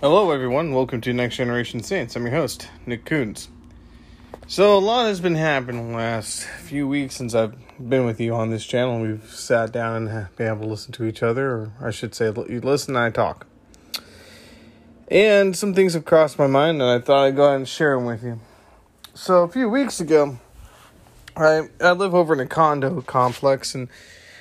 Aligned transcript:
Hello, 0.00 0.30
everyone. 0.32 0.72
Welcome 0.72 1.00
to 1.02 1.12
Next 1.12 1.36
Generation 1.36 1.82
Saints. 1.82 2.16
I'm 2.16 2.24
your 2.24 2.34
host, 2.34 2.68
Nick 2.86 3.04
Kunze. 3.04 3.46
So, 4.48 4.76
a 4.76 4.80
lot 4.80 5.06
has 5.06 5.20
been 5.20 5.36
happening 5.36 5.92
the 5.92 5.96
last 5.96 6.42
few 6.42 6.88
weeks 6.88 7.14
since 7.14 7.32
I've 7.32 7.54
been 7.78 8.06
with 8.06 8.18
you 8.18 8.34
on 8.34 8.50
this 8.50 8.66
channel. 8.66 9.00
We've 9.00 9.30
sat 9.32 9.70
down 9.70 10.08
and 10.08 10.34
been 10.34 10.48
able 10.48 10.62
to 10.62 10.66
listen 10.66 10.90
to 10.94 11.04
each 11.04 11.22
other, 11.22 11.50
or 11.50 11.72
I 11.80 11.92
should 11.92 12.12
say, 12.14 12.32
you 12.48 12.60
listen 12.60 12.96
and 12.96 13.04
I 13.04 13.10
talk. 13.10 13.46
And 15.06 15.56
some 15.56 15.74
things 15.74 15.94
have 15.94 16.04
crossed 16.04 16.38
my 16.38 16.48
mind, 16.48 16.82
and 16.82 16.90
I 16.90 16.98
thought 16.98 17.24
I'd 17.24 17.36
go 17.36 17.44
ahead 17.44 17.56
and 17.58 17.68
share 17.68 17.94
them 17.94 18.06
with 18.06 18.24
you. 18.24 18.40
So, 19.14 19.44
a 19.44 19.48
few 19.48 19.68
weeks 19.68 20.00
ago, 20.00 20.40
I, 21.36 21.68
I 21.80 21.92
live 21.92 22.14
over 22.14 22.34
in 22.34 22.40
a 22.40 22.46
condo 22.46 23.00
complex, 23.02 23.74
and 23.74 23.88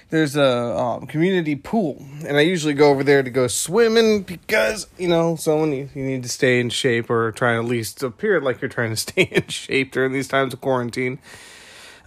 there's 0.10 0.36
a 0.36 0.78
um, 0.78 1.08
community 1.08 1.56
pool, 1.56 2.06
and 2.26 2.38
I 2.38 2.42
usually 2.42 2.74
go 2.74 2.90
over 2.90 3.04
there 3.04 3.24
to 3.24 3.30
go 3.30 3.48
swimming 3.48 4.24
because 4.24 4.88
you 4.98 5.08
know, 5.08 5.36
someone 5.36 5.72
you, 5.72 5.90
you 5.94 6.04
need 6.04 6.24
to 6.24 6.30
stay 6.30 6.60
in 6.60 6.70
shape 6.70 7.10
or 7.10 7.32
try 7.32 7.56
at 7.56 7.66
least 7.66 8.04
appear 8.04 8.42
like 8.42 8.62
you're 8.62 8.70
trying 8.70 8.90
to 8.92 8.96
stay 9.08 9.24
in 9.24 9.48
shape 9.48 9.92
during 9.92 10.12
these 10.12 10.28
times 10.28 10.54
of 10.54 10.62
quarantine. 10.62 11.20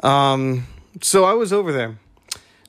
Um, 0.03 0.67
so 1.01 1.25
I 1.25 1.35
was 1.35 1.53
over 1.53 1.73
there 1.73 1.99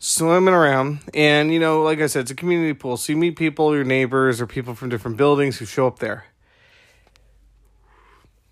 swimming 0.04 0.54
around. 0.54 1.00
And 1.14 1.54
you 1.54 1.60
know 1.60 1.82
like 1.82 2.02
i 2.02 2.08
said 2.08 2.22
it's 2.22 2.32
a 2.32 2.36
community 2.36 2.74
pool. 2.74 2.98
So 2.98 3.14
you 3.14 3.18
meet 3.18 3.38
people 3.38 3.74
your 3.74 3.86
neighbors 3.86 4.42
or 4.42 4.48
people 4.48 4.76
from 4.76 4.90
different 4.90 5.16
buildings 5.16 5.58
who 5.58 5.66
show 5.66 5.88
up 5.88 6.00
there. 6.00 6.26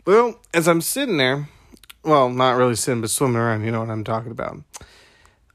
Well 0.06 0.40
as 0.54 0.68
i'm 0.68 0.82
sitting 0.82 1.18
there 1.18 1.50
well 2.04 2.30
not 2.30 2.58
really 2.58 2.76
sitting 2.76 3.02
but 3.02 3.10
swimming 3.10 3.38
around 3.38 3.64
you 3.64 3.72
know 3.72 3.80
what 3.80 3.90
i'm 3.90 4.04
talking 4.04 4.32
about 4.32 4.58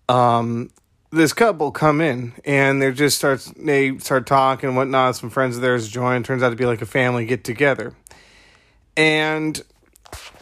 um 0.08 0.70
this 1.10 1.32
couple 1.32 1.70
come 1.70 2.00
in 2.00 2.32
and 2.44 2.82
they 2.82 2.90
just 2.92 3.16
starts 3.16 3.52
they 3.56 3.96
start 3.98 4.26
talking 4.26 4.68
and 4.68 4.76
whatnot 4.76 5.16
some 5.16 5.30
friends 5.30 5.56
of 5.56 5.62
theirs 5.62 5.88
join 5.88 6.22
turns 6.22 6.42
out 6.42 6.50
to 6.50 6.56
be 6.56 6.66
like 6.66 6.82
a 6.82 6.86
family 6.86 7.24
get 7.24 7.44
together 7.44 7.94
and 8.96 9.62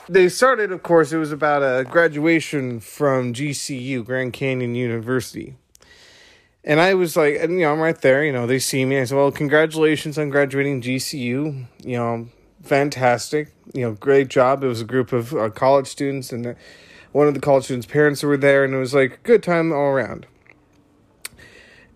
they 0.09 0.29
started, 0.29 0.71
of 0.71 0.83
course, 0.83 1.13
it 1.13 1.19
was 1.19 1.33
about 1.33 1.63
a 1.63 1.85
graduation 1.85 2.81
from 2.81 3.33
GCU, 3.33 4.05
Grand 4.05 4.33
Canyon 4.33 4.75
University. 4.75 5.57
And 6.63 6.81
I 6.81 6.95
was 6.95 7.17
like, 7.17 7.37
and, 7.41 7.55
you 7.55 7.61
know, 7.61 7.73
I'm 7.73 7.81
right 7.81 7.99
there, 8.01 8.25
you 8.25 8.33
know, 8.33 8.47
they 8.47 8.59
see 8.59 8.85
me. 8.85 8.99
I 8.99 9.05
said, 9.05 9.17
well, 9.17 9.31
congratulations 9.31 10.19
on 10.19 10.31
graduating 10.31 10.83
GCU. 10.83 11.67
You 11.85 11.97
know, 11.97 12.29
fantastic. 12.65 13.53
You 13.73 13.83
know, 13.83 13.93
great 13.93 14.29
job. 14.29 14.65
It 14.65 14.69
was 14.69 14.81
a 14.81 14.85
group 14.85 15.13
of 15.13 15.33
uh, 15.35 15.51
college 15.51 15.87
students, 15.87 16.33
and 16.33 16.47
uh, 16.47 16.55
one 17.13 17.29
of 17.29 17.35
the 17.35 17.41
college 17.41 17.65
students' 17.65 17.87
parents 17.87 18.23
were 18.23 18.37
there, 18.37 18.65
and 18.65 18.75
it 18.75 18.79
was 18.79 18.95
like 18.95 19.23
good 19.23 19.43
time 19.43 19.73
all 19.73 19.89
around. 19.89 20.27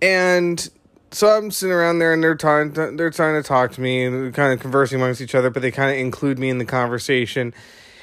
And 0.00 0.69
so 1.11 1.28
I'm 1.28 1.50
sitting 1.50 1.72
around 1.72 1.98
there, 1.98 2.12
and 2.12 2.22
they're 2.22 2.36
trying, 2.36 2.72
to, 2.74 2.92
they're 2.92 3.11
trying 3.11 3.41
to 3.41 3.46
talk 3.46 3.72
to 3.72 3.80
me, 3.80 4.05
and 4.05 4.33
kind 4.34 4.52
of 4.52 4.61
conversing 4.61 5.00
amongst 5.00 5.20
each 5.20 5.34
other, 5.34 5.50
but 5.50 5.62
they 5.62 5.70
kind 5.70 5.91
of 5.91 5.98
include 5.98 6.39
me 6.39 6.50
in 6.50 6.58
the 6.58 6.64
conversation 6.64 7.52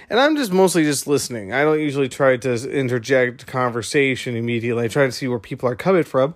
and 0.09 0.19
I'm 0.19 0.35
just 0.35 0.51
mostly 0.51 0.83
just 0.83 1.07
listening. 1.07 1.51
I 1.51 1.63
don't 1.63 1.79
usually 1.79 2.09
try 2.09 2.37
to 2.37 2.71
interject 2.71 3.47
conversation 3.47 4.35
immediately. 4.35 4.85
I 4.85 4.87
try 4.87 5.05
to 5.05 5.11
see 5.11 5.27
where 5.27 5.39
people 5.39 5.67
are 5.67 5.75
coming 5.75 6.03
from 6.03 6.35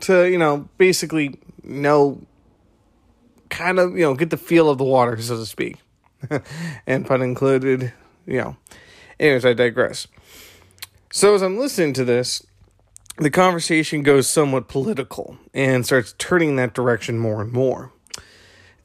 to, 0.00 0.28
you 0.28 0.38
know, 0.38 0.68
basically 0.78 1.38
know 1.62 2.20
kind 3.50 3.78
of, 3.78 3.96
you 3.96 4.04
know, 4.04 4.14
get 4.14 4.30
the 4.30 4.36
feel 4.36 4.70
of 4.70 4.78
the 4.78 4.84
water, 4.84 5.20
so 5.20 5.36
to 5.36 5.46
speak. 5.46 5.76
and 6.86 7.06
pun 7.06 7.22
included, 7.22 7.92
you 8.26 8.38
know. 8.38 8.56
Anyways, 9.18 9.44
I 9.44 9.52
digress. 9.52 10.06
So 11.12 11.34
as 11.34 11.42
I'm 11.42 11.58
listening 11.58 11.92
to 11.94 12.04
this, 12.04 12.46
the 13.18 13.30
conversation 13.30 14.02
goes 14.02 14.28
somewhat 14.28 14.68
political 14.68 15.36
and 15.52 15.84
starts 15.84 16.14
turning 16.16 16.56
that 16.56 16.72
direction 16.72 17.18
more 17.18 17.42
and 17.42 17.52
more. 17.52 17.92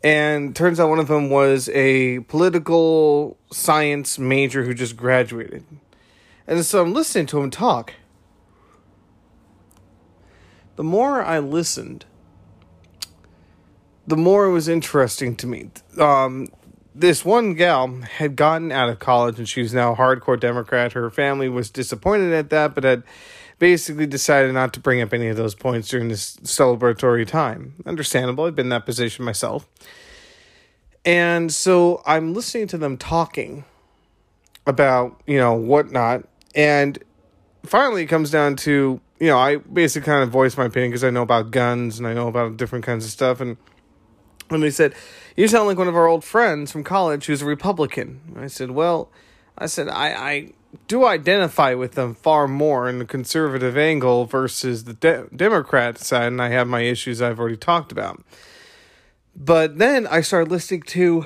And 0.03 0.55
turns 0.55 0.79
out 0.79 0.89
one 0.89 0.99
of 0.99 1.07
them 1.07 1.29
was 1.29 1.69
a 1.69 2.19
political 2.21 3.37
science 3.51 4.19
major 4.19 4.63
who 4.63 4.73
just 4.73 4.97
graduated. 4.97 5.63
And 6.47 6.63
so 6.65 6.81
I'm 6.81 6.93
listening 6.93 7.25
to 7.27 7.39
him 7.39 7.49
talk. 7.49 7.93
The 10.75 10.83
more 10.83 11.23
I 11.23 11.39
listened, 11.39 12.05
the 14.07 14.17
more 14.17 14.45
it 14.45 14.51
was 14.51 14.67
interesting 14.67 15.35
to 15.37 15.47
me. 15.47 15.69
Um, 15.97 16.47
this 16.93 17.25
one 17.25 17.55
gal 17.55 17.87
had 18.01 18.35
gotten 18.35 18.71
out 18.71 18.89
of 18.89 18.99
college 18.99 19.37
and 19.37 19.47
she 19.47 19.61
was 19.61 19.73
now 19.73 19.93
a 19.93 19.95
hardcore 19.95 20.39
Democrat. 20.39 20.93
Her 20.93 21.09
family 21.09 21.49
was 21.49 21.69
disappointed 21.69 22.33
at 22.33 22.49
that, 22.51 22.73
but 22.73 22.83
had 22.83 23.03
basically 23.59 24.05
decided 24.05 24.53
not 24.53 24.73
to 24.73 24.79
bring 24.79 25.01
up 25.01 25.13
any 25.13 25.27
of 25.27 25.37
those 25.37 25.55
points 25.55 25.89
during 25.89 26.07
this 26.07 26.37
celebratory 26.37 27.27
time. 27.27 27.73
Understandable. 27.85 28.45
I've 28.45 28.55
been 28.55 28.67
in 28.67 28.69
that 28.69 28.85
position 28.85 29.25
myself. 29.25 29.67
And 31.03 31.53
so 31.53 32.01
I'm 32.05 32.33
listening 32.33 32.67
to 32.67 32.77
them 32.77 32.97
talking 32.97 33.65
about, 34.65 35.21
you 35.27 35.37
know, 35.37 35.53
whatnot. 35.53 36.27
And 36.55 36.97
finally 37.65 38.03
it 38.03 38.07
comes 38.07 38.31
down 38.31 38.55
to, 38.57 38.99
you 39.19 39.27
know, 39.27 39.37
I 39.37 39.57
basically 39.57 40.05
kind 40.05 40.23
of 40.23 40.29
voiced 40.29 40.57
my 40.57 40.65
opinion 40.65 40.91
because 40.91 41.03
I 41.03 41.09
know 41.09 41.21
about 41.21 41.51
guns 41.51 41.99
and 41.99 42.07
I 42.07 42.13
know 42.13 42.27
about 42.27 42.57
different 42.57 42.85
kinds 42.85 43.05
of 43.05 43.11
stuff. 43.11 43.39
And 43.39 43.57
when 44.49 44.61
they 44.61 44.71
said, 44.71 44.93
You 45.35 45.47
sound 45.47 45.67
like 45.67 45.77
one 45.77 45.87
of 45.87 45.95
our 45.95 46.07
old 46.07 46.23
friends 46.23 46.71
from 46.71 46.83
college 46.83 47.25
who's 47.25 47.41
a 47.41 47.45
Republican. 47.45 48.21
I 48.37 48.47
said, 48.47 48.71
Well, 48.71 49.09
I 49.57 49.67
said, 49.67 49.87
I, 49.89 50.07
I 50.13 50.53
do 50.87 51.05
identify 51.05 51.73
with 51.73 51.93
them 51.93 52.15
far 52.15 52.47
more 52.47 52.89
in 52.89 52.99
the 52.99 53.05
conservative 53.05 53.77
angle 53.77 54.25
versus 54.25 54.83
the 54.83 54.93
de- 54.93 55.27
Democrat 55.35 55.97
side, 55.97 56.27
and 56.27 56.41
I 56.41 56.49
have 56.49 56.67
my 56.67 56.81
issues 56.81 57.21
I've 57.21 57.39
already 57.39 57.57
talked 57.57 57.91
about. 57.91 58.23
But 59.35 59.77
then 59.77 60.07
I 60.07 60.21
started 60.21 60.49
listening 60.49 60.83
to, 60.83 61.25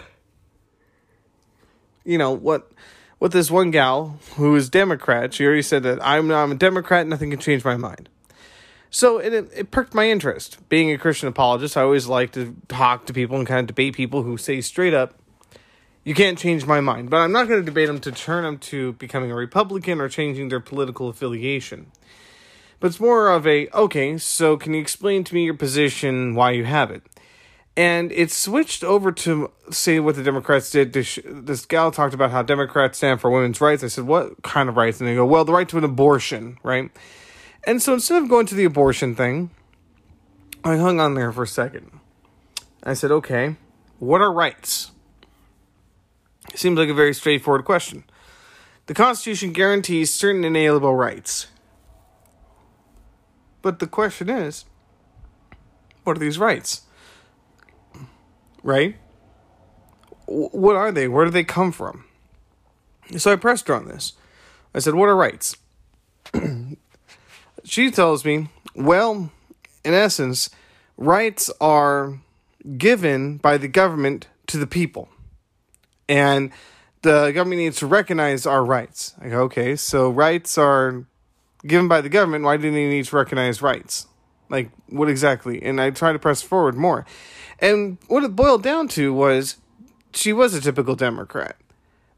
you 2.03 2.17
know, 2.17 2.31
what 2.31 2.71
what 3.19 3.33
this 3.33 3.51
one 3.51 3.69
gal 3.69 4.17
who 4.35 4.55
is 4.55 4.69
Democrat, 4.69 5.33
she 5.33 5.45
already 5.45 5.61
said 5.61 5.83
that 5.83 5.99
I'm 6.01 6.31
I'm 6.31 6.51
a 6.51 6.55
Democrat, 6.55 7.05
nothing 7.05 7.29
can 7.29 7.39
change 7.39 7.63
my 7.63 7.77
mind. 7.77 8.09
So 8.91 9.19
it, 9.19 9.33
it, 9.33 9.71
perked 9.71 9.93
my 9.93 10.09
interest. 10.09 10.57
Being 10.67 10.91
a 10.91 10.97
Christian 10.97 11.27
apologist, 11.27 11.77
I 11.77 11.81
always 11.83 12.07
like 12.07 12.31
to 12.31 12.55
talk 12.67 13.05
to 13.05 13.13
people 13.13 13.37
and 13.37 13.45
kind 13.45 13.59
of 13.59 13.67
debate 13.67 13.95
people 13.95 14.23
who 14.23 14.37
say 14.37 14.61
straight 14.61 14.93
up, 14.93 15.13
you 16.03 16.15
can't 16.15 16.39
change 16.39 16.65
my 16.65 16.79
mind. 16.79 17.09
But 17.09 17.17
I'm 17.17 17.31
not 17.31 17.47
going 17.47 17.59
to 17.59 17.65
debate 17.65 17.87
them 17.87 17.99
to 17.99 18.11
turn 18.11 18.43
them 18.43 18.57
to 18.59 18.93
becoming 18.93 19.31
a 19.31 19.35
Republican 19.35 20.01
or 20.01 20.09
changing 20.09 20.49
their 20.49 20.59
political 20.59 21.07
affiliation. 21.07 21.91
But 22.79 22.87
it's 22.87 22.99
more 22.99 23.29
of 23.29 23.45
a, 23.45 23.67
okay, 23.69 24.17
so 24.17 24.57
can 24.57 24.73
you 24.73 24.81
explain 24.81 25.23
to 25.25 25.35
me 25.35 25.43
your 25.43 25.53
position, 25.53 26.33
why 26.33 26.51
you 26.51 26.65
have 26.65 26.89
it? 26.89 27.03
and 27.79 28.11
it 28.11 28.29
switched 28.29 28.83
over 28.83 29.09
to 29.09 29.49
say 29.71 30.01
what 30.01 30.15
the 30.15 30.23
Democrats 30.23 30.69
did. 30.69 30.91
This 30.91 31.65
gal 31.65 31.91
talked 31.91 32.13
about 32.13 32.29
how 32.29 32.41
Democrats 32.41 32.97
stand 32.97 33.21
for 33.21 33.29
women's 33.31 33.61
rights. 33.61 33.85
I 33.85 33.87
said, 33.87 34.05
"What 34.05 34.41
kind 34.43 34.67
of 34.67 34.75
rights?" 34.75 34.99
And 34.99 35.07
they 35.07 35.15
go, 35.15 35.25
"Well, 35.25 35.45
the 35.45 35.53
right 35.53 35.69
to 35.69 35.77
an 35.77 35.85
abortion, 35.85 36.57
right?" 36.61 36.91
And 37.65 37.81
so 37.81 37.93
instead 37.93 38.21
of 38.21 38.29
going 38.29 38.45
to 38.47 38.55
the 38.55 38.65
abortion 38.65 39.15
thing, 39.15 39.51
I 40.63 40.77
hung 40.77 40.99
on 40.99 41.13
there 41.13 41.31
for 41.31 41.43
a 41.43 41.47
second. 41.47 41.99
I 42.83 42.93
said, 42.93 43.11
"Okay, 43.11 43.55
what 43.99 44.21
are 44.21 44.31
rights?" 44.31 44.91
Seems 46.55 46.77
like 46.77 46.89
a 46.89 46.93
very 46.93 47.13
straightforward 47.13 47.65
question. 47.65 48.03
The 48.87 48.93
Constitution 48.93 49.53
guarantees 49.53 50.13
certain 50.13 50.43
inalienable 50.43 50.95
rights. 50.95 51.47
But 53.61 53.79
the 53.79 53.87
question 53.87 54.29
is, 54.29 54.65
what 56.03 56.17
are 56.17 56.19
these 56.19 56.39
rights? 56.39 56.83
right? 58.63 58.95
What 60.27 60.75
are 60.75 60.91
they? 60.91 61.07
Where 61.07 61.25
do 61.25 61.31
they 61.31 61.43
come 61.43 61.71
from? 61.71 62.05
So 63.17 63.31
I 63.31 63.35
pressed 63.35 63.67
her 63.67 63.73
on 63.73 63.87
this. 63.87 64.13
I 64.73 64.79
said, 64.79 64.93
What 64.93 65.09
are 65.09 65.15
rights? 65.15 65.57
she 67.69 67.91
tells 67.91 68.25
me, 68.25 68.49
Well, 68.75 69.31
in 69.83 69.93
essence, 69.93 70.49
rights 70.97 71.49
are 71.61 72.19
given 72.77 73.37
by 73.37 73.57
the 73.57 73.67
government 73.67 74.27
to 74.47 74.57
the 74.57 74.67
people. 74.67 75.09
And 76.07 76.51
the 77.01 77.31
government 77.31 77.61
needs 77.61 77.77
to 77.77 77.87
recognize 77.87 78.45
our 78.45 78.65
rights. 78.65 79.13
I 79.21 79.29
go, 79.29 79.43
okay, 79.43 79.75
so 79.75 80.09
rights 80.09 80.57
are 80.57 81.05
given 81.65 81.87
by 81.87 82.01
the 82.01 82.09
government. 82.09 82.43
Why 82.43 82.57
do 82.57 82.71
they 82.71 82.89
need 82.89 83.05
to 83.05 83.15
recognize 83.15 83.61
rights? 83.61 84.07
Like, 84.49 84.71
what 84.87 85.09
exactly? 85.09 85.61
And 85.61 85.79
I 85.79 85.91
try 85.91 86.11
to 86.11 86.19
press 86.19 86.41
forward 86.41 86.75
more. 86.75 87.05
And 87.59 87.97
what 88.07 88.23
it 88.23 88.35
boiled 88.35 88.63
down 88.63 88.87
to 88.89 89.13
was 89.13 89.57
she 90.13 90.33
was 90.33 90.53
a 90.53 90.61
typical 90.61 90.95
Democrat. 90.95 91.55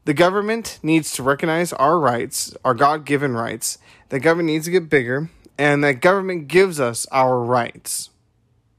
The 0.04 0.14
government 0.14 0.80
needs 0.82 1.12
to 1.12 1.22
recognize 1.22 1.72
our 1.74 1.98
rights, 1.98 2.56
our 2.64 2.74
God 2.74 3.04
given 3.04 3.34
rights. 3.34 3.78
The 4.08 4.18
government 4.18 4.48
needs 4.48 4.64
to 4.64 4.72
get 4.72 4.88
bigger, 4.88 5.30
and 5.58 5.82
that 5.84 6.00
government 6.00 6.48
gives 6.48 6.80
us 6.80 7.06
our 7.12 7.38
rights. 7.38 8.10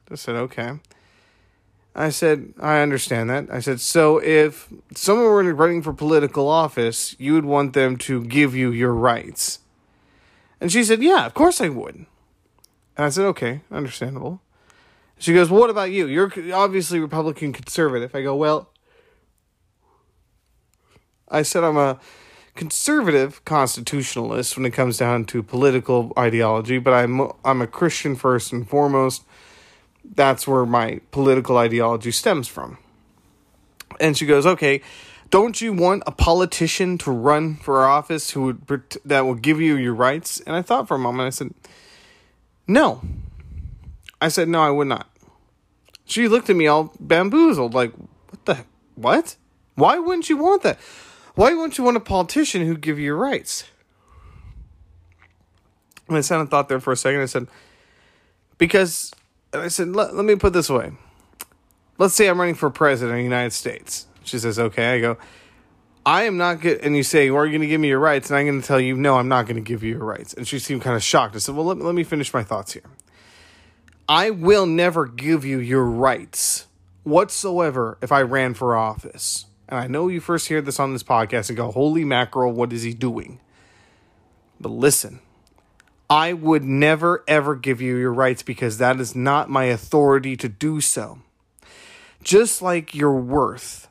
I 0.09 0.15
said, 0.15 0.35
okay. 0.35 0.79
I 1.95 2.09
said, 2.09 2.53
I 2.59 2.79
understand 2.79 3.29
that. 3.29 3.47
I 3.51 3.59
said, 3.59 3.79
so 3.79 4.17
if 4.17 4.67
someone 4.95 5.25
were 5.25 5.53
running 5.53 5.83
for 5.83 5.93
political 5.93 6.47
office, 6.47 7.15
you 7.19 7.33
would 7.33 7.45
want 7.45 7.73
them 7.73 7.97
to 7.97 8.23
give 8.23 8.55
you 8.55 8.71
your 8.71 8.93
rights. 8.93 9.59
And 10.59 10.71
she 10.71 10.83
said, 10.83 11.03
Yeah, 11.03 11.25
of 11.25 11.33
course 11.33 11.59
I 11.59 11.69
would. 11.69 11.95
And 11.95 12.07
I 13.05 13.09
said, 13.09 13.25
Okay, 13.25 13.61
understandable. 13.69 14.41
She 15.19 15.33
goes, 15.33 15.49
well, 15.49 15.59
What 15.59 15.69
about 15.69 15.91
you? 15.91 16.07
You're 16.07 16.31
obviously 16.53 16.99
Republican 16.99 17.53
conservative. 17.53 18.15
I 18.15 18.23
go, 18.23 18.35
Well, 18.35 18.69
I 21.27 21.41
said 21.41 21.63
I'm 21.63 21.77
a 21.77 21.99
conservative 22.55 23.43
constitutionalist 23.45 24.55
when 24.55 24.65
it 24.65 24.71
comes 24.71 24.97
down 24.97 25.25
to 25.25 25.41
political 25.41 26.13
ideology, 26.17 26.77
but 26.77 26.93
I'm 26.93 27.31
I'm 27.43 27.61
a 27.61 27.67
Christian 27.67 28.15
first 28.15 28.53
and 28.53 28.67
foremost. 28.67 29.23
That's 30.03 30.47
where 30.47 30.65
my 30.65 30.99
political 31.11 31.57
ideology 31.57 32.11
stems 32.11 32.47
from. 32.47 32.77
And 33.99 34.17
she 34.17 34.25
goes, 34.25 34.45
"Okay, 34.45 34.81
don't 35.29 35.61
you 35.61 35.73
want 35.73 36.03
a 36.05 36.11
politician 36.11 36.97
to 36.99 37.11
run 37.11 37.55
for 37.55 37.85
office 37.85 38.31
who 38.31 38.57
would 38.69 38.97
that 39.05 39.25
will 39.25 39.35
give 39.35 39.59
you 39.59 39.75
your 39.75 39.93
rights?" 39.95 40.39
And 40.45 40.55
I 40.55 40.61
thought 40.61 40.87
for 40.87 40.95
a 40.95 40.99
moment. 40.99 41.27
I 41.27 41.31
said, 41.31 41.53
"No." 42.67 43.01
I 44.21 44.29
said, 44.29 44.47
"No, 44.47 44.61
I 44.61 44.69
would 44.69 44.87
not." 44.87 45.09
She 46.05 46.27
looked 46.27 46.49
at 46.49 46.55
me 46.55 46.67
all 46.67 46.93
bamboozled, 46.99 47.73
like, 47.73 47.93
"What 48.29 48.45
the 48.45 48.57
what? 48.95 49.35
Why 49.75 49.97
wouldn't 49.97 50.29
you 50.29 50.37
want 50.37 50.61
that?" 50.63 50.77
Why 51.35 51.53
wouldn't 51.53 51.77
you 51.77 51.83
want 51.83 51.97
a 51.97 52.01
politician 52.01 52.65
who 52.65 52.77
give 52.77 52.99
you 52.99 53.05
your 53.05 53.17
rights? 53.17 53.65
And 56.07 56.17
I 56.17 56.21
sat 56.21 56.39
and 56.39 56.49
thought 56.49 56.69
there 56.69 56.79
for 56.79 56.93
a 56.93 56.97
second. 56.97 57.21
I 57.21 57.25
said, 57.25 57.47
because, 58.57 59.11
and 59.51 59.61
I 59.61 59.67
said, 59.67 59.89
let, 59.89 60.15
let 60.15 60.25
me 60.25 60.35
put 60.35 60.53
this 60.53 60.69
way. 60.69 60.91
Let's 61.97 62.13
say 62.13 62.27
I'm 62.27 62.39
running 62.39 62.55
for 62.55 62.69
president 62.69 63.13
of 63.13 63.17
the 63.17 63.23
United 63.23 63.53
States. 63.53 64.07
She 64.23 64.37
says, 64.37 64.59
okay. 64.59 64.95
I 64.95 64.99
go, 64.99 65.17
I 66.05 66.23
am 66.23 66.37
not 66.37 66.61
good. 66.61 66.81
And 66.81 66.95
you 66.95 67.03
say, 67.03 67.31
well, 67.31 67.41
are 67.41 67.45
you 67.45 67.51
going 67.53 67.61
to 67.61 67.67
give 67.67 67.81
me 67.81 67.87
your 67.87 67.99
rights? 67.99 68.29
And 68.29 68.37
I'm 68.37 68.45
going 68.45 68.61
to 68.61 68.67
tell 68.67 68.79
you, 68.79 68.95
no, 68.95 69.17
I'm 69.17 69.27
not 69.27 69.45
going 69.45 69.55
to 69.55 69.61
give 69.61 69.83
you 69.83 69.91
your 69.91 70.05
rights. 70.05 70.33
And 70.33 70.47
she 70.47 70.59
seemed 70.59 70.81
kind 70.81 70.95
of 70.95 71.03
shocked. 71.03 71.35
I 71.35 71.39
said, 71.39 71.55
well, 71.55 71.65
let, 71.65 71.77
let 71.77 71.95
me 71.95 72.03
finish 72.03 72.33
my 72.33 72.43
thoughts 72.43 72.73
here. 72.73 72.83
I 74.07 74.29
will 74.29 74.65
never 74.65 75.07
give 75.07 75.45
you 75.45 75.59
your 75.59 75.85
rights 75.85 76.67
whatsoever 77.03 77.97
if 78.01 78.11
I 78.11 78.21
ran 78.21 78.53
for 78.53 78.75
office 78.75 79.45
and 79.73 79.81
I 79.81 79.87
know 79.87 80.07
you 80.07 80.21
first 80.21 80.49
hear 80.49 80.61
this 80.61 80.79
on 80.79 80.93
this 80.93 81.01
podcast 81.01 81.49
and 81.49 81.57
go, 81.57 81.71
holy 81.71 82.05
mackerel, 82.05 82.51
what 82.51 82.71
is 82.71 82.83
he 82.83 82.93
doing? 82.93 83.39
But 84.61 84.69
listen, 84.69 85.19
I 86.07 86.33
would 86.33 86.63
never 86.63 87.23
ever 87.27 87.55
give 87.55 87.81
you 87.81 87.95
your 87.95 88.13
rights 88.13 88.43
because 88.43 88.77
that 88.77 88.99
is 88.99 89.15
not 89.15 89.49
my 89.49 89.63
authority 89.63 90.37
to 90.37 90.47
do 90.47 90.79
so. 90.79 91.23
Just 92.21 92.61
like 92.61 92.93
your 92.93 93.15
worth, 93.15 93.87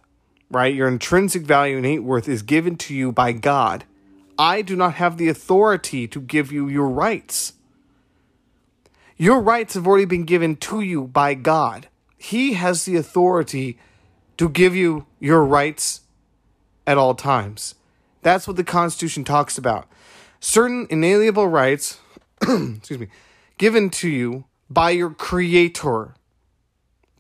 right? 0.53 0.73
Your 0.73 0.87
intrinsic 0.87 1.43
value 1.43 1.79
and 1.79 2.05
worth 2.05 2.29
is 2.29 2.43
given 2.43 2.77
to 2.77 2.95
you 2.95 3.11
by 3.11 3.33
God. 3.33 3.83
I 4.39 4.63
do 4.63 4.77
not 4.77 4.95
have 4.95 5.17
the 5.17 5.29
authority 5.29 6.07
to 6.07 6.21
give 6.21 6.53
you 6.53 6.69
your 6.69 6.89
rights. 6.89 7.55
Your 9.17 9.41
rights 9.41 9.75
have 9.75 9.89
already 9.89 10.05
been 10.05 10.27
given 10.27 10.55
to 10.57 10.81
you 10.81 11.09
by 11.09 11.35
God. 11.35 11.89
He 12.17 12.53
has 12.53 12.85
the 12.85 12.95
authority 12.95 13.81
to 14.43 14.49
give 14.49 14.75
you 14.75 15.07
your 15.21 15.45
rights 15.45 16.01
at 16.85 16.99
all 16.99 17.15
times. 17.15 17.77
That's 18.23 18.49
what 18.49 18.57
the 18.57 18.65
Constitution 18.65 19.23
talks 19.23 19.57
about. 19.57 19.87
Certain 20.41 20.89
inalienable 20.91 21.47
rights, 21.47 22.01
excuse 22.43 22.99
me, 22.99 23.07
given 23.57 23.89
to 23.91 24.09
you 24.09 24.47
by 24.69 24.91
your 24.91 25.11
Creator, 25.11 26.17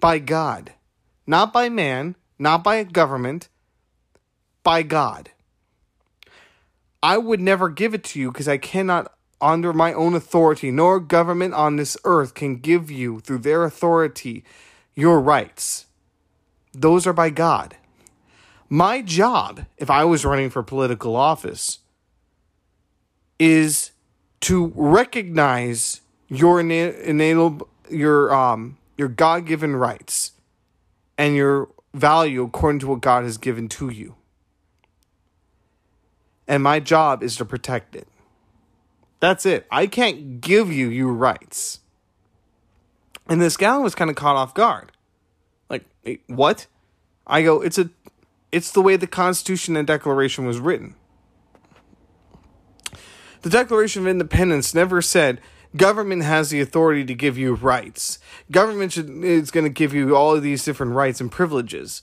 by 0.00 0.18
God, 0.18 0.72
not 1.24 1.52
by 1.52 1.68
man, 1.68 2.16
not 2.40 2.64
by 2.64 2.74
a 2.74 2.84
government, 2.84 3.48
by 4.64 4.82
God. 4.82 5.30
I 7.04 7.18
would 7.18 7.38
never 7.38 7.68
give 7.68 7.94
it 7.94 8.02
to 8.02 8.18
you 8.18 8.32
because 8.32 8.48
I 8.48 8.58
cannot, 8.58 9.12
under 9.40 9.72
my 9.72 9.92
own 9.92 10.14
authority, 10.14 10.72
nor 10.72 10.98
government 10.98 11.54
on 11.54 11.76
this 11.76 11.96
earth 12.02 12.34
can 12.34 12.56
give 12.56 12.90
you, 12.90 13.20
through 13.20 13.38
their 13.38 13.62
authority, 13.62 14.42
your 14.96 15.20
rights. 15.20 15.86
Those 16.72 17.06
are 17.06 17.12
by 17.12 17.30
God. 17.30 17.76
My 18.68 19.02
job, 19.02 19.66
if 19.76 19.90
I 19.90 20.04
was 20.04 20.24
running 20.24 20.48
for 20.48 20.62
political 20.62 21.14
office, 21.14 21.80
is 23.38 23.90
to 24.40 24.72
recognize 24.74 26.00
your 26.28 26.60
enable 26.60 27.68
your 27.90 28.32
um 28.34 28.78
your 28.96 29.08
God-given 29.08 29.76
rights 29.76 30.32
and 31.18 31.34
your 31.34 31.68
value 31.92 32.42
according 32.42 32.78
to 32.80 32.86
what 32.86 33.00
God 33.00 33.24
has 33.24 33.36
given 33.36 33.68
to 33.70 33.90
you. 33.90 34.14
And 36.48 36.62
my 36.62 36.80
job 36.80 37.22
is 37.22 37.36
to 37.36 37.44
protect 37.44 37.94
it. 37.94 38.08
That's 39.20 39.44
it. 39.44 39.66
I 39.70 39.86
can't 39.86 40.40
give 40.40 40.72
you 40.72 40.88
your 40.88 41.12
rights. 41.12 41.80
And 43.28 43.40
this 43.40 43.56
gal 43.56 43.82
was 43.82 43.94
kind 43.94 44.10
of 44.10 44.16
caught 44.16 44.36
off 44.36 44.54
guard. 44.54 44.91
Like, 45.72 45.86
what? 46.28 46.66
I 47.26 47.42
go, 47.42 47.62
it's 47.62 47.78
a 47.78 47.88
it's 48.52 48.70
the 48.70 48.82
way 48.82 48.96
the 48.96 49.06
Constitution 49.06 49.74
and 49.76 49.86
Declaration 49.86 50.46
was 50.46 50.58
written. 50.58 50.94
The 53.40 53.50
Declaration 53.50 54.02
of 54.02 54.08
Independence 54.08 54.74
never 54.74 55.00
said 55.00 55.40
government 55.74 56.22
has 56.24 56.50
the 56.50 56.60
authority 56.60 57.04
to 57.06 57.14
give 57.14 57.38
you 57.38 57.54
rights. 57.54 58.18
Government 58.50 58.92
should, 58.92 59.08
is 59.24 59.50
going 59.50 59.64
to 59.64 59.70
give 59.70 59.94
you 59.94 60.14
all 60.14 60.36
of 60.36 60.42
these 60.42 60.64
different 60.64 60.92
rights 60.92 61.20
and 61.20 61.32
privileges. 61.32 62.02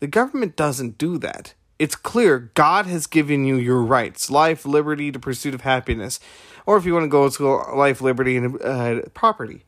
The 0.00 0.06
government 0.06 0.54
doesn't 0.54 0.98
do 0.98 1.16
that. 1.18 1.54
It's 1.78 1.96
clear 1.96 2.50
God 2.54 2.86
has 2.86 3.06
given 3.06 3.46
you 3.46 3.56
your 3.56 3.82
rights 3.82 4.30
life, 4.30 4.66
liberty, 4.66 5.10
the 5.10 5.18
pursuit 5.18 5.54
of 5.54 5.62
happiness. 5.62 6.20
Or 6.66 6.76
if 6.76 6.84
you 6.84 6.92
want 6.92 7.04
to 7.04 7.08
go 7.08 7.28
to 7.30 7.48
life, 7.74 8.02
liberty, 8.02 8.36
and 8.36 8.60
uh, 8.62 9.00
property. 9.14 9.64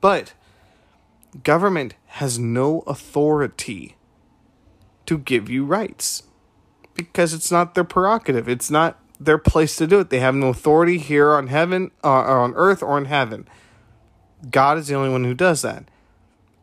But 0.00 0.32
government 1.42 1.94
has 2.06 2.38
no 2.38 2.80
authority 2.86 3.96
to 5.06 5.18
give 5.18 5.48
you 5.48 5.64
rights 5.64 6.24
because 6.94 7.34
it's 7.34 7.50
not 7.50 7.74
their 7.74 7.84
prerogative. 7.84 8.48
It's 8.48 8.70
not 8.70 8.98
their 9.18 9.38
place 9.38 9.76
to 9.76 9.86
do 9.86 10.00
it. 10.00 10.10
They 10.10 10.20
have 10.20 10.34
no 10.34 10.48
authority 10.48 10.98
here 10.98 11.32
on 11.32 11.48
heaven, 11.48 11.90
uh, 12.02 12.08
on 12.08 12.54
earth, 12.54 12.82
or 12.82 12.96
in 12.96 13.04
heaven. 13.04 13.46
God 14.50 14.78
is 14.78 14.88
the 14.88 14.94
only 14.94 15.10
one 15.10 15.24
who 15.24 15.34
does 15.34 15.62
that. 15.62 15.84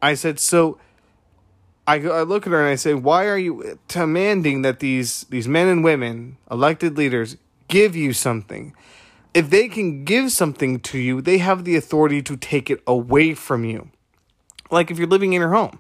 I 0.01 0.16
said, 0.16 0.40
so 0.40 0.80
I, 1.86 1.95
I 1.95 2.24
look 2.24 2.48
at 2.48 2.54
her 2.54 2.60
and 2.60 2.69
I 2.69 2.75
say, 2.75 2.94
why 2.94 3.28
are 3.28 3.38
you 3.38 3.80
demanding 3.88 4.64
that 4.64 4.80
these, 4.80 5.23
these 5.30 5.47
men 5.47 5.68
and 5.68 5.83
women, 5.83 6.38
elected 6.50 6.97
leaders, 6.97 7.38
give 7.68 7.95
you 7.95 8.14
something? 8.14 8.73
If 9.34 9.50
they 9.50 9.68
can 9.68 10.04
give 10.04 10.31
something 10.31 10.80
to 10.80 10.98
you, 10.98 11.22
they 11.22 11.38
have 11.38 11.64
the 11.64 11.76
authority 11.76 12.22
to 12.24 12.38
take 12.38 12.69
it 12.69 12.81
away 12.88 13.34
from 13.34 13.64
you. 13.66 13.90
Like 14.72 14.90
if 14.90 14.98
you're 14.98 15.07
living 15.07 15.34
in 15.34 15.42
your 15.42 15.54
home, 15.54 15.80